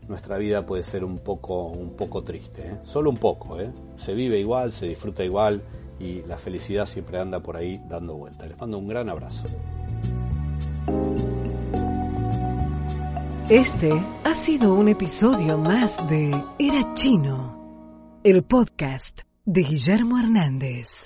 nuestra 0.07 0.37
vida 0.37 0.65
puede 0.65 0.83
ser 0.83 1.03
un 1.03 1.19
poco, 1.19 1.65
un 1.65 1.95
poco 1.95 2.23
triste, 2.23 2.67
¿eh? 2.67 2.77
solo 2.81 3.09
un 3.09 3.17
poco, 3.17 3.59
¿eh? 3.59 3.71
se 3.95 4.13
vive 4.13 4.39
igual, 4.39 4.71
se 4.71 4.87
disfruta 4.87 5.23
igual 5.23 5.61
y 5.99 6.21
la 6.23 6.37
felicidad 6.37 6.85
siempre 6.85 7.19
anda 7.19 7.39
por 7.41 7.57
ahí 7.57 7.79
dando 7.87 8.15
vuelta. 8.15 8.45
Les 8.47 8.57
mando 8.57 8.77
un 8.77 8.87
gran 8.87 9.09
abrazo. 9.09 9.45
Este 13.49 13.91
ha 14.23 14.35
sido 14.35 14.73
un 14.73 14.89
episodio 14.89 15.57
más 15.57 15.97
de 16.07 16.31
Era 16.59 16.93
Chino, 16.93 18.19
el 18.23 18.43
podcast 18.43 19.21
de 19.45 19.63
Guillermo 19.63 20.19
Hernández. 20.19 21.05